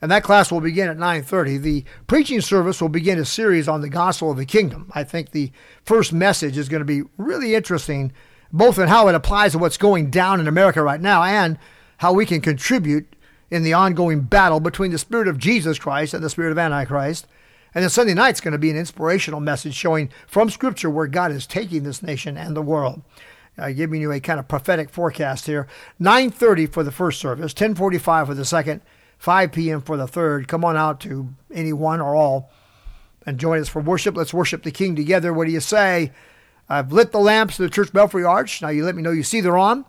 And 0.02 0.12
that 0.12 0.24
class 0.24 0.52
will 0.52 0.62
begin 0.62 0.90
at 0.90 0.98
9:30. 0.98 1.58
The 1.58 1.86
preaching 2.08 2.42
service 2.42 2.82
will 2.82 2.90
begin 2.90 3.18
a 3.18 3.26
series 3.26 3.68
on 3.68 3.82
the 3.82 3.90
gospel 3.90 4.32
of 4.32 4.38
the 4.38 4.46
kingdom. 4.46 4.92
I 4.94 5.04
think 5.04 5.32
the 5.32 5.52
first 5.84 6.14
message 6.14 6.58
is 6.58 6.70
going 6.70 6.82
to 6.82 6.86
be 6.86 7.04
really 7.18 7.56
interesting, 7.56 8.12
both 8.52 8.78
in 8.78 8.88
how 8.88 9.08
it 9.08 9.16
applies 9.16 9.54
to 9.54 9.58
what's 9.58 9.78
going 9.78 10.12
down 10.12 10.40
in 10.40 10.48
America 10.48 10.84
right 10.84 11.02
now 11.02 11.24
and 11.24 11.58
how 11.98 12.14
we 12.14 12.26
can 12.26 12.42
contribute 12.42 13.16
in 13.50 13.64
the 13.64 13.74
ongoing 13.74 14.22
battle 14.22 14.60
between 14.60 14.92
the 14.92 14.98
spirit 14.98 15.28
of 15.28 15.38
Jesus 15.38 15.80
Christ 15.80 16.14
and 16.14 16.24
the 16.24 16.30
spirit 16.30 16.52
of 16.52 16.58
Antichrist. 16.58 17.28
And 17.74 17.84
then 17.84 17.90
Sunday 17.90 18.14
night's 18.14 18.42
going 18.42 18.54
to 18.54 18.58
be 18.58 18.72
an 18.72 18.78
inspirational 18.78 19.42
message 19.42 19.76
showing 19.76 20.10
from 20.28 20.50
Scripture 20.50 20.90
where 20.90 21.08
God 21.08 21.32
is 21.32 21.46
taking 21.46 21.84
this 21.84 22.02
nation 22.02 22.38
and 22.38 22.56
the 22.56 22.62
world. 22.62 23.02
Uh, 23.58 23.72
giving 23.72 24.02
you 24.02 24.12
a 24.12 24.20
kind 24.20 24.38
of 24.38 24.50
prophetic 24.50 24.90
forecast 24.90 25.46
here. 25.46 25.66
9:30 26.00 26.66
for 26.66 26.84
the 26.84 26.92
first 26.92 27.22
service, 27.22 27.54
10:45 27.54 28.28
for 28.28 28.34
the 28.34 28.44
second, 28.44 28.82
5 29.26 29.52
p.m. 29.54 29.82
for 29.82 29.98
the 29.98 30.06
third. 30.08 30.48
Come 30.48 30.64
on 30.64 30.78
out 30.78 31.00
to 31.00 31.30
any 31.52 31.74
one 31.74 32.00
or 32.00 32.16
all 32.16 32.52
and 33.26 33.40
join 33.40 33.60
us 33.60 33.68
for 33.68 33.82
worship. 33.82 34.16
Let's 34.16 34.36
worship 34.36 34.62
the 34.62 34.70
King 34.70 34.96
together. 34.96 35.34
What 35.34 35.48
do 35.48 35.52
you 35.52 35.62
say? 35.62 36.12
I've 36.70 36.92
lit 36.92 37.12
the 37.12 37.18
lamps 37.18 37.60
of 37.60 37.64
the 37.64 37.72
Church 37.72 37.92
Belfry 37.92 38.24
Arch. 38.24 38.62
Now 38.62 38.70
you 38.70 38.86
let 38.86 38.96
me 38.96 39.02
know 39.02 39.10
you 39.10 39.24
see 39.24 39.42
they're 39.42 39.58
on. 39.58 39.84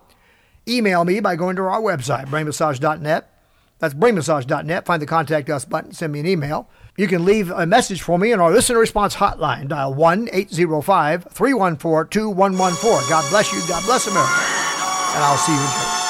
Email 0.66 1.04
me 1.04 1.20
by 1.20 1.36
going 1.36 1.54
to 1.56 1.62
our 1.64 1.82
website, 1.82 2.28
brainmassage.net. 2.28 3.30
That's 3.78 3.92
brainmassage.net. 3.92 4.86
Find 4.86 5.02
the 5.02 5.06
contact 5.06 5.50
us 5.50 5.66
button, 5.66 5.92
send 5.92 6.14
me 6.14 6.20
an 6.20 6.26
email. 6.26 6.70
You 6.96 7.06
can 7.06 7.26
leave 7.26 7.50
a 7.50 7.66
message 7.66 8.00
for 8.00 8.18
me 8.18 8.32
in 8.32 8.40
our 8.40 8.50
listener 8.50 8.78
response 8.78 9.16
hotline. 9.16 9.68
Dial 9.68 9.92
1 9.92 10.30
805 10.32 11.24
314 11.30 12.08
2114. 12.10 13.10
God 13.10 13.30
bless 13.30 13.52
you. 13.52 13.60
God 13.68 13.84
bless 13.84 14.06
America. 14.06 14.32
And 14.32 15.22
I'll 15.22 15.36
see 15.36 15.52
you 15.52 15.60
in 15.60 15.66
church. 15.66 16.05